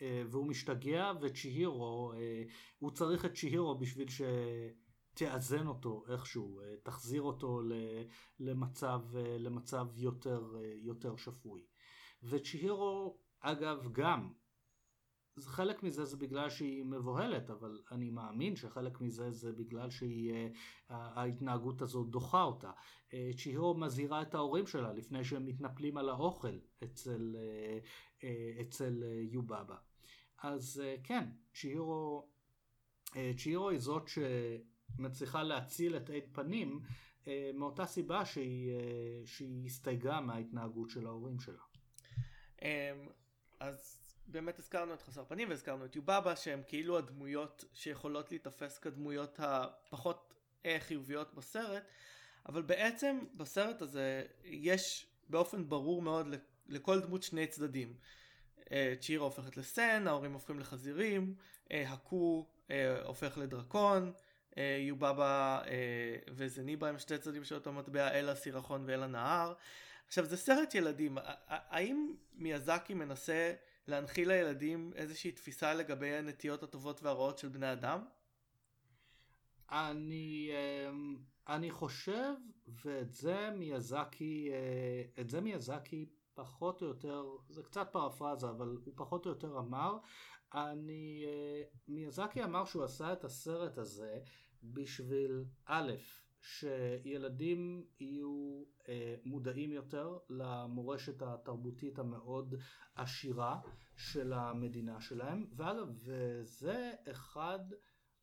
[0.00, 2.12] והוא משתגע וצ'יהירו,
[2.78, 7.60] הוא צריך את צ'יהירו בשביל שתאזן אותו איכשהו, תחזיר אותו
[8.40, 9.00] למצב,
[9.38, 11.60] למצב יותר, יותר שפוי.
[12.22, 14.32] וצ'יהירו אגב גם
[15.44, 19.88] חלק מזה זה בגלל שהיא מבוהלת, אבל אני מאמין שחלק מזה זה בגלל
[20.90, 22.70] שההתנהגות הזו דוחה אותה.
[23.14, 27.78] אה, צ'יהירו מזהירה את ההורים שלה לפני שהם מתנפלים על האוכל אצל, אה,
[28.24, 29.76] אה, אצל יובאבה.
[30.42, 31.24] אז כן,
[31.54, 32.28] צ'יהירו,
[33.36, 36.80] צ'יהירו היא זאת שמצליחה להציל את עד פנים
[37.54, 38.72] מאותה סיבה שהיא,
[39.24, 41.62] שהיא הסתייגה מההתנהגות של ההורים שלה.
[42.62, 42.68] אמ,
[43.60, 49.40] אז באמת הזכרנו את חסר פנים והזכרנו את יובאבה שהם כאילו הדמויות שיכולות להיתפס כדמויות
[49.42, 50.34] הפחות
[50.66, 51.82] אה, חיוביות בסרט
[52.48, 56.34] אבל בעצם בסרט הזה יש באופן ברור מאוד
[56.66, 57.94] לכל דמות שני צדדים.
[58.72, 61.34] אה, צ'ירה הופכת לסן, ההורים הופכים לחזירים,
[61.72, 62.46] אה, הקו
[63.04, 64.12] הופך לדרקון,
[64.78, 65.62] יובאבה
[66.30, 69.54] וזניבה הם שתי צדדים של אותו מטבע אל הסירחון ואל הנהר.
[70.06, 73.52] עכשיו זה סרט ילדים, האם מיאזקי מנסה
[73.88, 78.04] להנחיל לילדים איזושהי תפיסה לגבי הנטיות הטובות והרעות של בני אדם?
[79.70, 81.16] אני, אמ,
[81.48, 82.32] אני חושב,
[82.84, 88.92] ואת זה מיאזקי, אה, את זה מיאזקי פחות או יותר, זה קצת פרפרזה, אבל הוא
[88.96, 89.98] פחות או יותר אמר,
[90.54, 94.18] אני, אה, מיאזקי אמר שהוא עשה את הסרט הזה
[94.62, 95.92] בשביל א',
[96.46, 102.54] שילדים יהיו אה, מודעים יותר למורשת התרבותית המאוד
[102.94, 103.60] עשירה
[103.96, 107.58] של המדינה שלהם, ואגב, וזה אחד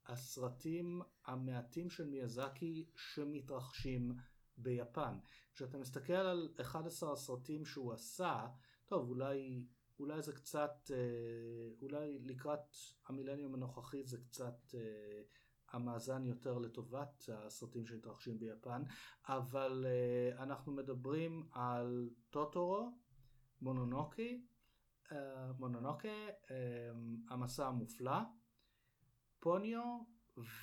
[0.05, 4.11] הסרטים המעטים של מיאזקי שמתרחשים
[4.57, 5.17] ביפן.
[5.53, 8.47] כשאתה מסתכל על 11 הסרטים שהוא עשה,
[8.85, 9.65] טוב, אולי,
[9.99, 12.75] אולי זה קצת, אה, אולי לקראת
[13.07, 15.21] המילניום הנוכחי זה קצת אה,
[15.73, 18.83] המאזן יותר לטובת הסרטים שמתרחשים ביפן,
[19.27, 22.91] אבל uh, אנחנו מדברים על טוטורו,
[23.61, 24.45] מונונוקי,
[25.09, 25.13] uh,
[25.59, 26.49] מונונוקה, uh,
[27.29, 28.17] המסע המופלא,
[29.39, 29.99] פוניו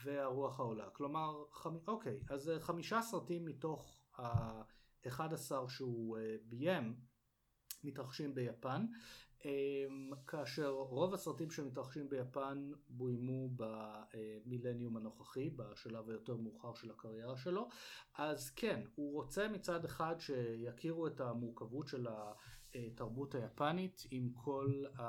[0.05, 0.91] והרוח העולה.
[0.91, 1.77] כלומר, חמ...
[1.87, 7.01] אוקיי, אז חמישה סרטים מתוך ה-11 שהוא uh, ביים
[7.85, 8.87] מתרחשים ביפן.
[9.45, 17.69] אמ, כאשר רוב הסרטים שמתרחשים ביפן בוימו במילניום הנוכחי, בשלב היותר מאוחר של הקריירה שלו,
[18.19, 22.07] אז כן, הוא רוצה מצד אחד שיכירו את המורכבות של
[22.75, 25.03] התרבות היפנית עם כל, ה,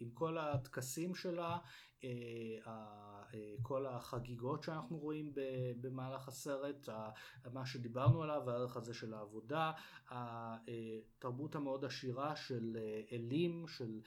[0.00, 1.58] עם כל הטקסים שלה,
[3.62, 5.32] כל החגיגות שאנחנו רואים
[5.80, 6.88] במהלך הסרט,
[7.52, 9.72] מה שדיברנו עליו, הערך הזה של העבודה,
[10.08, 12.76] התרבות המאוד עשירה של
[13.12, 14.00] אלים, של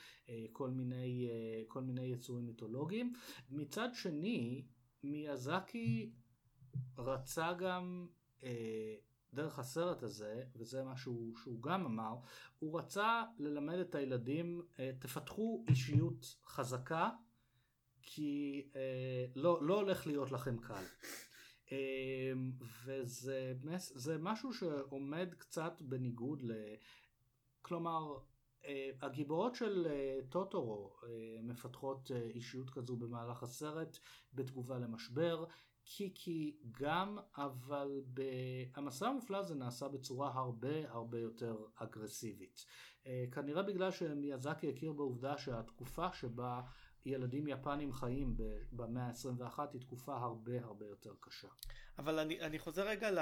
[0.51, 1.29] כל מיני,
[1.67, 3.13] כל מיני יצורים מיתולוגיים.
[3.49, 4.65] מצד שני,
[5.03, 6.11] מיאזקי
[6.97, 8.07] רצה גם
[9.35, 12.15] דרך הסרט הזה, וזה מה שהוא, גם אמר,
[12.59, 14.61] הוא רצה ללמד את הילדים,
[14.99, 17.09] תפתחו אישיות חזקה,
[18.01, 20.83] כי אה, לא, לא הולך להיות לכם קל.
[21.71, 22.33] אה,
[22.85, 26.51] וזה משהו שעומד קצת בניגוד ל...
[27.61, 28.17] כלומר,
[28.65, 31.09] אה, הגיבורות של אה, טוטורו אה,
[31.43, 33.97] מפתחות אה, אישיות כזו במהלך הסרט
[34.33, 35.45] בתגובה למשבר.
[35.85, 38.01] קיקי גם, אבל
[38.75, 42.65] המסע המופלא הזה נעשה בצורה הרבה הרבה יותר אגרסיבית.
[43.07, 46.61] אה, כנראה בגלל שמיאזקי הכיר בעובדה שהתקופה שבה
[47.05, 48.37] ילדים יפנים חיים
[48.71, 51.47] במאה ה-21 היא תקופה הרבה הרבה יותר קשה.
[51.99, 53.19] אבל אני, אני חוזר רגע ל...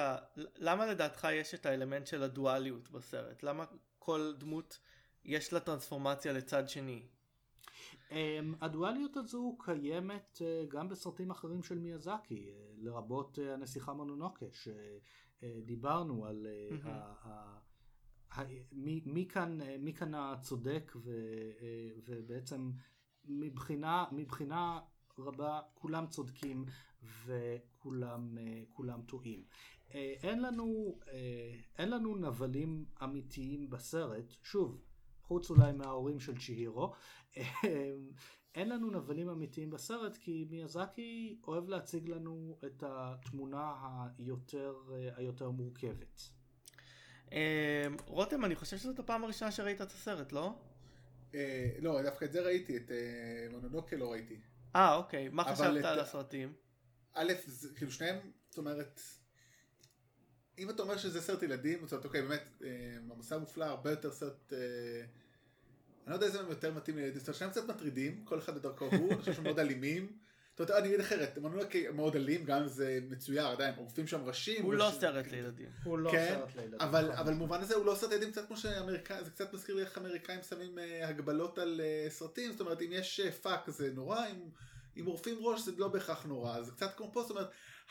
[0.56, 3.44] למה לדעתך יש את האלמנט של הדואליות בסרט?
[3.44, 3.66] למה
[4.00, 4.80] כל דמות
[5.26, 7.08] יש לה טרנספורמציה לצד שני?
[8.14, 14.46] Um, הדואליות הזו קיימת uh, גם בסרטים אחרים של מיאזקי, uh, לרבות uh, הנסיכה מונונוקה,
[15.42, 16.88] שדיברנו על mm-hmm.
[16.90, 21.12] ה, מי, מי, כאן, מי כאן הצודק ו,
[22.06, 22.72] ובעצם
[23.26, 24.80] מבחינה, מבחינה
[25.18, 26.66] רבה כולם צודקים
[27.26, 29.44] וכולם אה, טועים.
[29.94, 34.82] אה, אין לנו, אה, אין לנו נבלים אמיתיים בסרט, שוב,
[35.24, 36.94] חוץ אולי מההורים של צ'יהירו,
[38.56, 43.74] אין לנו נבלים אמיתיים בסרט כי מיאזקי אוהב להציג לנו את התמונה
[44.18, 44.76] היותר,
[45.16, 46.22] היותר מורכבת.
[48.08, 50.54] רותם, אני חושב שזאת הפעם הראשונה שראית את הסרט, לא?
[51.36, 54.40] אה, לא, דווקא את זה ראיתי, את אה, מונונוקה לא ראיתי.
[54.76, 55.30] אה, אוקיי.
[55.30, 56.54] מה חשבת על הסרטים?
[57.14, 57.34] א',
[57.76, 58.16] כאילו שניהם,
[58.50, 59.02] זאת אומרת,
[60.60, 62.70] אם אתה אומר שזה סרט ילדים, זאת אומרת, אוקיי, באמת, אה,
[63.16, 64.54] המסע המופלא הרבה יותר סרט
[66.04, 68.56] אני לא יודע איזה מהם יותר מתאים לילדים, זאת אומרת שהם קצת מטרידים, כל אחד
[68.56, 70.12] בדרכו הוא, אני חושב שהם מאוד אלימים.
[70.58, 74.26] זאת אומרת, אני אגיד אחרת, מונונוקי מאוד אלים, גם אם זה מצויר, עדיין עורפים שם
[74.26, 74.64] ראשים.
[74.66, 75.70] הוא לא סרט לילדים.
[75.84, 76.82] הוא לא כן, סרט לילדים.
[76.82, 77.16] אבל נכון.
[77.18, 79.98] אבל במובן הזה הוא לא סרט ילדים קצת כמו שאמריקאים, זה קצת מזכיר לי איך
[79.98, 84.26] אמריקאים שמים אה, הגבלות על אה, סרטים, זאת אומרת אם יש אה, fuck זה נורא,
[84.28, 84.50] אם-
[84.98, 87.50] אם עורפים ראש זה לא בהכרח נורא, זה קצת כמו פה, זאת אומרת,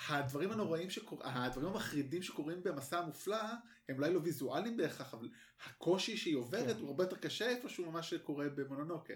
[0.09, 3.43] הדברים הנוראים שקורים, הדברים המחרידים שקורים במסע המופלא,
[3.89, 5.29] הם אולי לא ויזואליים בהכרח, אבל
[5.67, 6.81] הקושי שהיא עוברת כן.
[6.83, 9.15] הוא הרבה יותר קשה איפשהו ממה שקורה במונונוקי.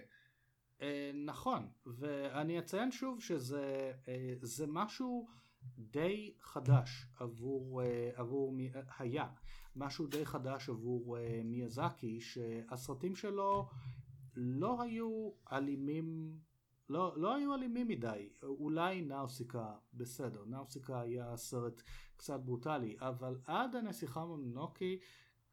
[0.80, 4.34] אה, נכון, ואני אציין שוב שזה אה,
[4.68, 5.28] משהו
[5.78, 9.26] די חדש עבור, אה, עבור מי- היה
[9.76, 13.68] משהו די חדש עבור אה, מיאזקי שהסרטים שלו
[14.36, 16.38] לא היו אלימים
[16.88, 21.82] לא, לא היו אלימים מדי, אולי נאוסיקה בסדר, נאוסיקה היה סרט
[22.16, 24.98] קצת ברוטלי, אבל עד הנסיכה מונונוקי,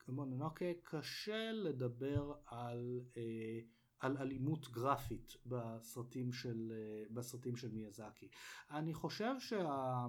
[0.07, 3.59] מונונוקה קשה לדבר על, אה,
[3.99, 8.27] על אלימות גרפית בסרטים של, אה, בסרטים של מיאזקי.
[8.71, 10.05] אני חושב שה...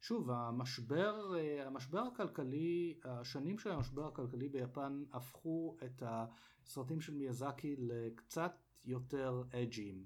[0.00, 7.76] שוב, המשבר, אה, המשבר הכלכלי, השנים של המשבר הכלכלי ביפן הפכו את הסרטים של מיאזקי
[7.78, 8.52] לקצת
[8.84, 10.04] יותר אג'יים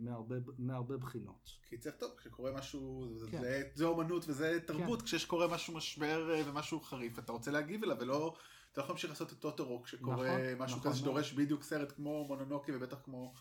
[0.00, 1.50] מהרבה, מהרבה בחינות.
[1.68, 3.40] כי צריך טוב, כשקורה משהו, כן.
[3.40, 7.96] זה, זה אומנות וזה תרבות, כשקורה משהו משבר אה, ומשהו חריף, אתה רוצה להגיב אליו,
[8.00, 8.36] ולא,
[8.72, 11.00] אתה לא יכול להמשיך לעשות את טוטורו כשקורה נכון, משהו נכון כזה.
[11.00, 13.34] שדורש בדיוק סרט כמו מונונוקי ובטח כמו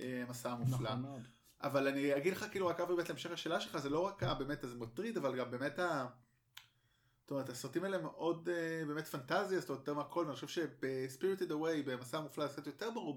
[0.00, 0.76] אה, מסע המופלא.
[0.76, 1.22] נכון מאוד.
[1.62, 4.78] אבל אני אגיד לך כאילו רק באמת להמשך השאלה שלך, זה לא רק באמת זה
[4.78, 6.06] מטריד, אבל גם באמת ה...
[7.22, 11.50] זאת אומרת, הסרטים האלה מאוד אה, באמת פנטזיה, זאת אומרת, יותר מהכל, ואני חושב שב-Spirited
[11.50, 13.16] Away, במסע המופלא, זה קצת יותר ברור,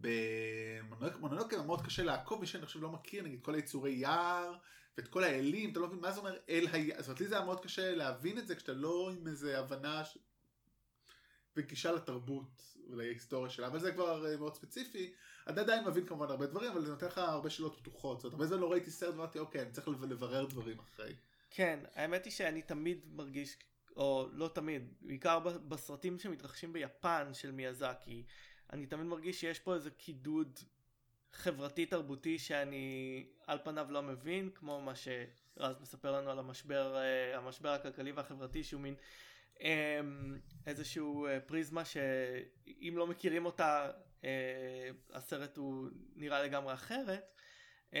[0.00, 4.54] ב- במונונוקיה מאוד קשה לעקוב, מי שאני חושב לא מכיר, נגיד כל היצורי יער,
[4.98, 7.36] ואת כל האלים, אתה לא מבין מה זה אומר אל היער, זאת אומרת, לי זה
[7.36, 10.18] היה מאוד קשה להבין את זה, כשאתה לא עם איזה הבנה ש...
[11.56, 15.12] וגישה לתרבות ולהיסטוריה שלה, אבל זה כבר אה, מאוד ספציפי.
[15.46, 18.20] אני עדיין מבין כמובן הרבה דברים, אבל זה נותן לך הרבה שאלות פתוחות.
[18.20, 21.14] זאת אומרת, הרבה זמן לא ראיתי סרט ואמרתי, אוקיי, אני צריך לברר דברים אחרי.
[21.50, 23.56] כן, האמת היא שאני תמיד מרגיש,
[23.96, 28.26] או לא תמיד, בעיקר בסרטים שמתרחשים ביפן של מיאזקי,
[28.72, 30.58] אני תמיד מרגיש שיש פה איזה קידוד
[31.32, 37.36] חברתי תרבותי שאני על פניו לא מבין, כמו מה שרז מספר לנו על המשבר, אה,
[37.36, 38.94] המשבר הכלכלי והחברתי שהוא מין
[39.60, 40.00] אה,
[40.66, 43.90] איזשהו אה, פריזמה שאם לא מכירים אותה
[44.24, 47.32] אה, הסרט הוא נראה לגמרי אחרת.
[47.92, 47.98] אמ,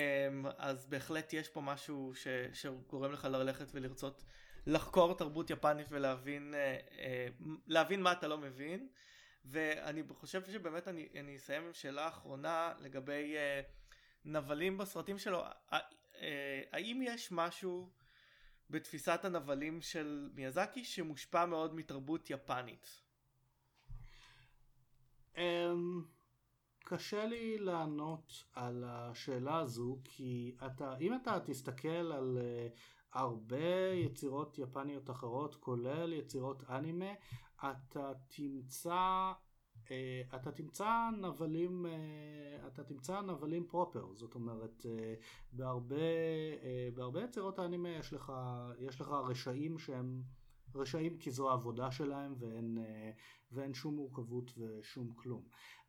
[0.58, 4.24] אז בהחלט יש פה משהו ש, שגורם לך ללכת ולרצות
[4.66, 6.54] לחקור תרבות יפנית ולהבין
[7.66, 8.88] להבין מה אתה לא מבין
[9.46, 13.60] ואני חושב שבאמת אני, אני אסיים עם שאלה אחרונה לגבי אה,
[14.24, 15.44] נבלים בסרטים שלו.
[15.44, 15.78] אה,
[16.20, 17.90] אה, האם יש משהו
[18.70, 23.02] בתפיסת הנבלים של מיאזקי שמושפע מאוד מתרבות יפנית?
[25.36, 26.04] אמ,
[26.84, 32.78] קשה לי לענות על השאלה הזו כי אתה אם אתה תסתכל על uh,
[33.16, 37.12] הרבה יצירות יפניות אחרות כולל יצירות אנימה
[37.56, 39.32] אתה תמצא
[39.84, 47.24] uh, אתה תמצא נבלים uh, אתה תמצא נבלים פרופר זאת אומרת uh, בהרבה uh, בהרבה
[47.24, 48.32] יצירות האנימה יש לך
[48.78, 50.22] יש לך רשעים שהם
[50.74, 52.78] רשעים כי זו העבודה שלהם ואין,
[53.52, 55.42] ואין שום מורכבות ושום כלום.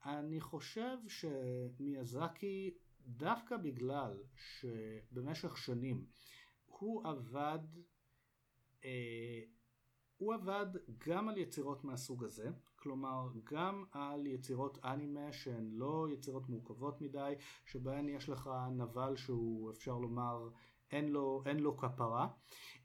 [0.05, 2.73] אני חושב שמיאזקי
[3.07, 6.05] דווקא בגלל שבמשך שנים
[6.79, 7.59] הוא עבד
[8.85, 9.41] אה,
[10.17, 10.65] הוא עבד
[11.07, 17.33] גם על יצירות מהסוג הזה, כלומר גם על יצירות אנימה שהן לא יצירות מורכבות מדי,
[17.65, 20.49] שבהן יש לך נבל שהוא אפשר לומר
[20.91, 22.27] אין לו, אין לו כפרה,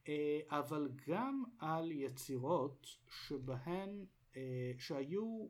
[0.08, 4.04] אה, אבל גם על יצירות שבהן,
[4.36, 5.46] אה, שהיו,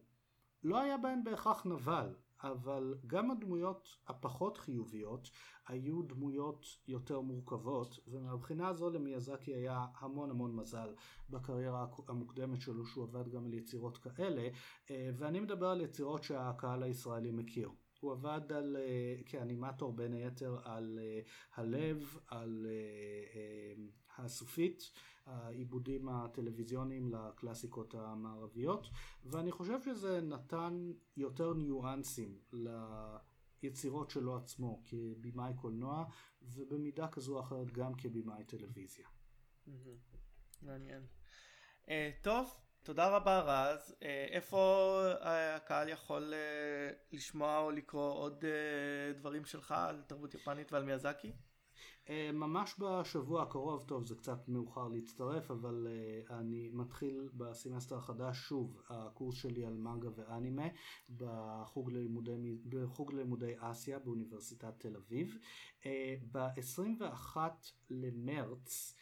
[0.62, 5.30] לא היה בהן בהכרח נבל, אבל גם הדמויות הפחות חיוביות
[5.68, 10.94] היו דמויות יותר מורכבות, ומהבחינה הזו למיאזקי היה המון המון מזל
[11.30, 14.48] בקריירה המוקדמת שלו שהוא עבד גם על יצירות כאלה,
[14.90, 17.70] אה, ואני מדבר על יצירות שהקהל הישראלי מכיר.
[18.00, 22.66] הוא עבד על, uh, כאנימטור בין היתר על uh, הלב, על
[24.18, 24.82] הסופית,
[25.26, 28.88] העיבודים הטלוויזיוניים לקלאסיקות המערביות,
[29.24, 32.38] ואני חושב שזה נתן יותר ניואנסים
[33.62, 36.04] ליצירות שלו עצמו כבימאי קולנוע,
[36.42, 39.06] ובמידה כזו או אחרת גם כבימאי טלוויזיה.
[40.62, 41.06] מעניין.
[41.86, 41.88] Uh,
[42.22, 43.94] טוב, תודה רבה רז.
[44.02, 48.44] אה, איפה אה, הקהל יכול אה, לשמוע או לקרוא עוד
[49.14, 51.32] דברים שלך על תרבות יפנית ועל מיאזקי?
[52.08, 58.36] אה, ממש בשבוע הקרוב, טוב זה קצת מאוחר להצטרף, אבל uh, אני מתחיל בסמסטר החדש
[58.36, 60.66] שוב, הקורס שלי על מנגה ואנימה
[61.16, 65.38] בחוג ללימודי, בחוג ללימודי אסיה באוניברסיטת תל אביב.
[65.82, 65.86] Uh,
[66.32, 67.36] ב-21
[67.90, 68.96] למרץ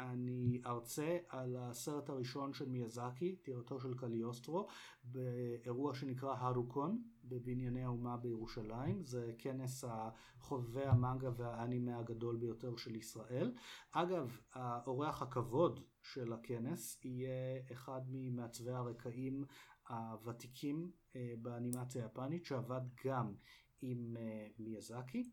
[0.00, 4.66] אני ארצה על הסרט הראשון של מיאזקי, טירתו של קליוסטרו,
[5.04, 9.04] באירוע שנקרא הרוקון בבנייני האומה בירושלים.
[9.04, 13.54] זה כנס החובבי המנגה והאנימה הגדול ביותר של ישראל.
[13.92, 19.44] אגב, האורח הכבוד של הכנס יהיה אחד ממעצבי הרקעים
[19.88, 23.34] הוותיקים אה, באנימציה היפנית שעבד גם
[23.82, 25.30] עם אה, מיאזקי.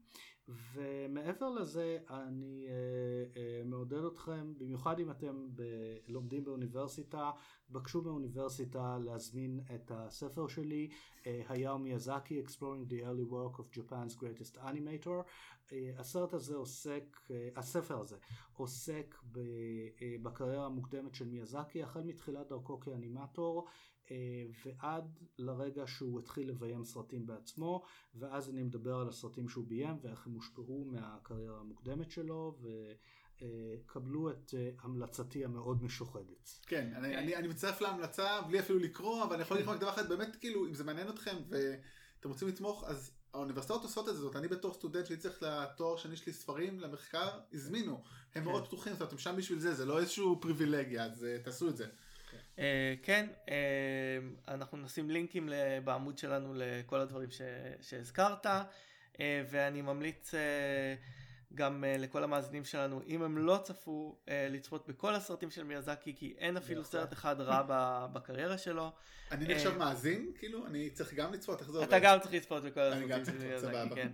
[0.48, 7.32] ומעבר לזה אני uh, uh, מעודד אתכם, במיוחד אם אתם ב- לומדים באוניברסיטה,
[7.70, 10.89] בקשו באוניברסיטה להזמין את הספר שלי,
[11.26, 15.24] היאו מיאזקי, Exploring the Early Work of Japan's Greatest Animator.
[15.98, 17.20] הסרט הזה עוסק,
[17.56, 18.18] הספר הזה
[18.54, 19.16] עוסק
[20.22, 23.68] בקריירה המוקדמת של מיאזקי, החל מתחילת דרכו כאנימטור.
[24.12, 27.84] אה, ועד לרגע שהוא התחיל לביים סרטים בעצמו,
[28.16, 32.58] ואז אני מדבר על הסרטים שהוא ביים ואיך הם הושפעו מהקריירה המוקדמת שלו,
[33.41, 36.60] וקבלו את אה, המלצתי המאוד משוחדת.
[36.68, 39.89] כן, אני, אני, אני מצטרף להמלצה בלי אפילו לקרוא, אבל אני יכול להגיד לך דבר
[39.89, 44.22] אחד, באמת כאילו, אם זה מעניין אתכם ואתם רוצים לתמוך, אז האוניברסיטאות עושות את זה,
[44.22, 48.03] זאת אני בתור סטודנט שהייתי צריך לתואר שני שלי ספרים למחקר, הזמינו,
[48.36, 48.43] הם כן.
[48.43, 51.70] מאוד פתוחים, זאת אומרת, הם שם בשביל זה, זה לא איזשהו פריבילגיה, אז uh, תעשו
[51.70, 51.88] את זה.
[52.60, 53.56] אה, כן, אה,
[54.48, 55.50] אנחנו נשים לינקים
[55.84, 57.30] בעמוד שלנו לכל הדברים
[57.82, 60.34] שהזכרת, אה, ואני ממליץ
[61.54, 66.58] גם לכל המאזינים שלנו, אם הם לא צפו, לצפות בכל הסרטים של מיאזקי, כי אין
[66.58, 68.92] אפילו סרט אחד רע בקריירה שלו.
[69.32, 71.88] אני נחשב מאזין, כאילו, אני צריך גם לצפות, איך זה עובד?
[71.88, 74.12] אתה גם צריך לצפות בכל הסרטים של מיאזקי, כן.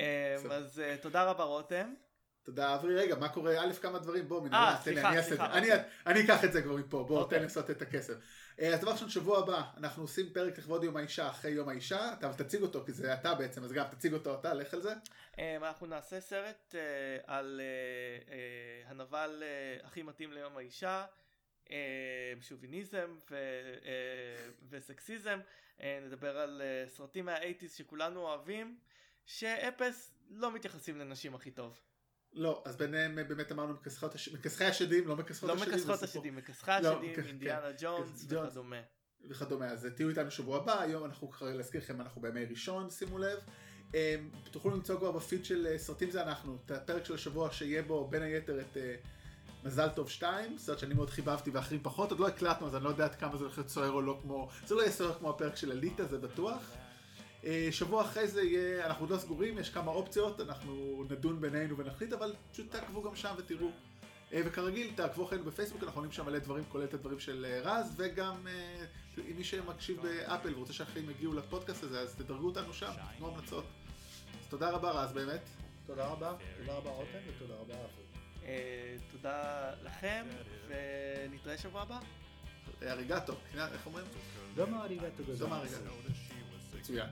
[0.50, 1.94] אז תודה רבה רותם.
[2.42, 3.64] תודה אברי, רגע, מה קורה?
[3.64, 5.42] א', כמה דברים, בוא, מנהל, תן לי, אני את זה.
[5.44, 5.82] אוקיי.
[6.06, 7.30] אני אקח את זה כבר מפה, בוא, אוקיי.
[7.30, 8.14] תן לי לעשות את הכסף.
[8.60, 12.12] אה, אז דבר ראשון, שבוע הבא, אנחנו עושים פרק לכבוד יום האישה אחרי יום האישה,
[12.12, 14.92] אתה תציג אותו, כי זה אתה בעצם, אז גם תציג אותו אתה, לך על זה.
[15.38, 16.80] אה, אנחנו נעשה סרט אה,
[17.26, 17.60] על
[18.86, 19.42] הנבל
[19.82, 21.04] הכי מתאים ליום האישה.
[22.40, 23.16] שוביניזם
[24.68, 25.40] וסקסיזם,
[25.80, 28.78] נדבר על סרטים מהאייטיז שכולנו אוהבים,
[29.26, 31.80] שאפס לא מתייחסים לנשים הכי טוב.
[32.34, 33.74] לא, אז ביניהם אה, באמת אמרנו
[34.32, 35.72] מכסחי השדים, לא מכסחות לא השדים.
[35.72, 38.76] לא מכסחות השדים, מכסחי לא, השדים, כן, אינדיאנה ג'ונס וכדומה.
[39.28, 43.38] וכדומה, אז תהיו איתנו שבוע הבא, היום אנחנו להזכיר לכם, אנחנו בימי ראשון, שימו לב.
[43.94, 43.98] אמ,
[44.50, 48.08] תוכלו למצוא כבר בפיד של אה, סרטים זה אנחנו, את הפרק של השבוע שיהיה בו
[48.08, 48.94] בין היתר את אה,
[49.64, 52.88] מזל טוב 2, סרט שאני מאוד חיבבתי ואחרים פחות, עוד לא הקלטנו אז אני לא
[52.88, 55.30] יודע עד כמה זה הולך להיות סוער או לא כמו, זה לא יהיה סוער כמו
[55.30, 56.62] הפרק של אליטה, זה בטוח.
[57.44, 61.76] אה, שבוע אחרי זה יהיה, אנחנו עוד לא סגורים, יש כמה אופציות, אנחנו נדון בינינו
[61.78, 63.70] ונחליט, אבל פשוט תעקבו גם שם ותראו.
[64.32, 67.60] אה, וכרגיל, תעקבו אחרינו בפייסבוק, אנחנו עונים שם מלא דברים, כולל את הדברים של אה,
[67.60, 68.46] רז, וגם
[69.18, 73.64] אם מי שמקשיב באפל ורוצה שאחרים יגיעו לפודקאסט הזה, אז תדרגו אותנו שם, תנו המלצות.
[74.40, 75.48] אז תודה רבה רז באמת.
[75.86, 78.02] תודה רבה, תודה רבה רותם ותודה רבה אפל.
[79.12, 80.26] תודה לכם,
[80.68, 81.98] ונתראה שבוע הבא.
[82.82, 84.06] אריגטו, איך אומרים?
[84.54, 85.36] דומה אריגטו גדול.
[85.36, 85.90] דומה אריגטו.
[86.88, 87.04] Yeah.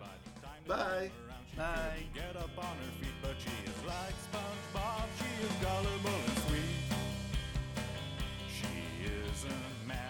[0.67, 1.11] Bye.
[1.57, 2.03] Bye.
[2.15, 5.07] Get up on her feet, but she is like SpongeBob.
[5.19, 6.81] She is gullible and sweet.
[8.49, 10.10] She is a man.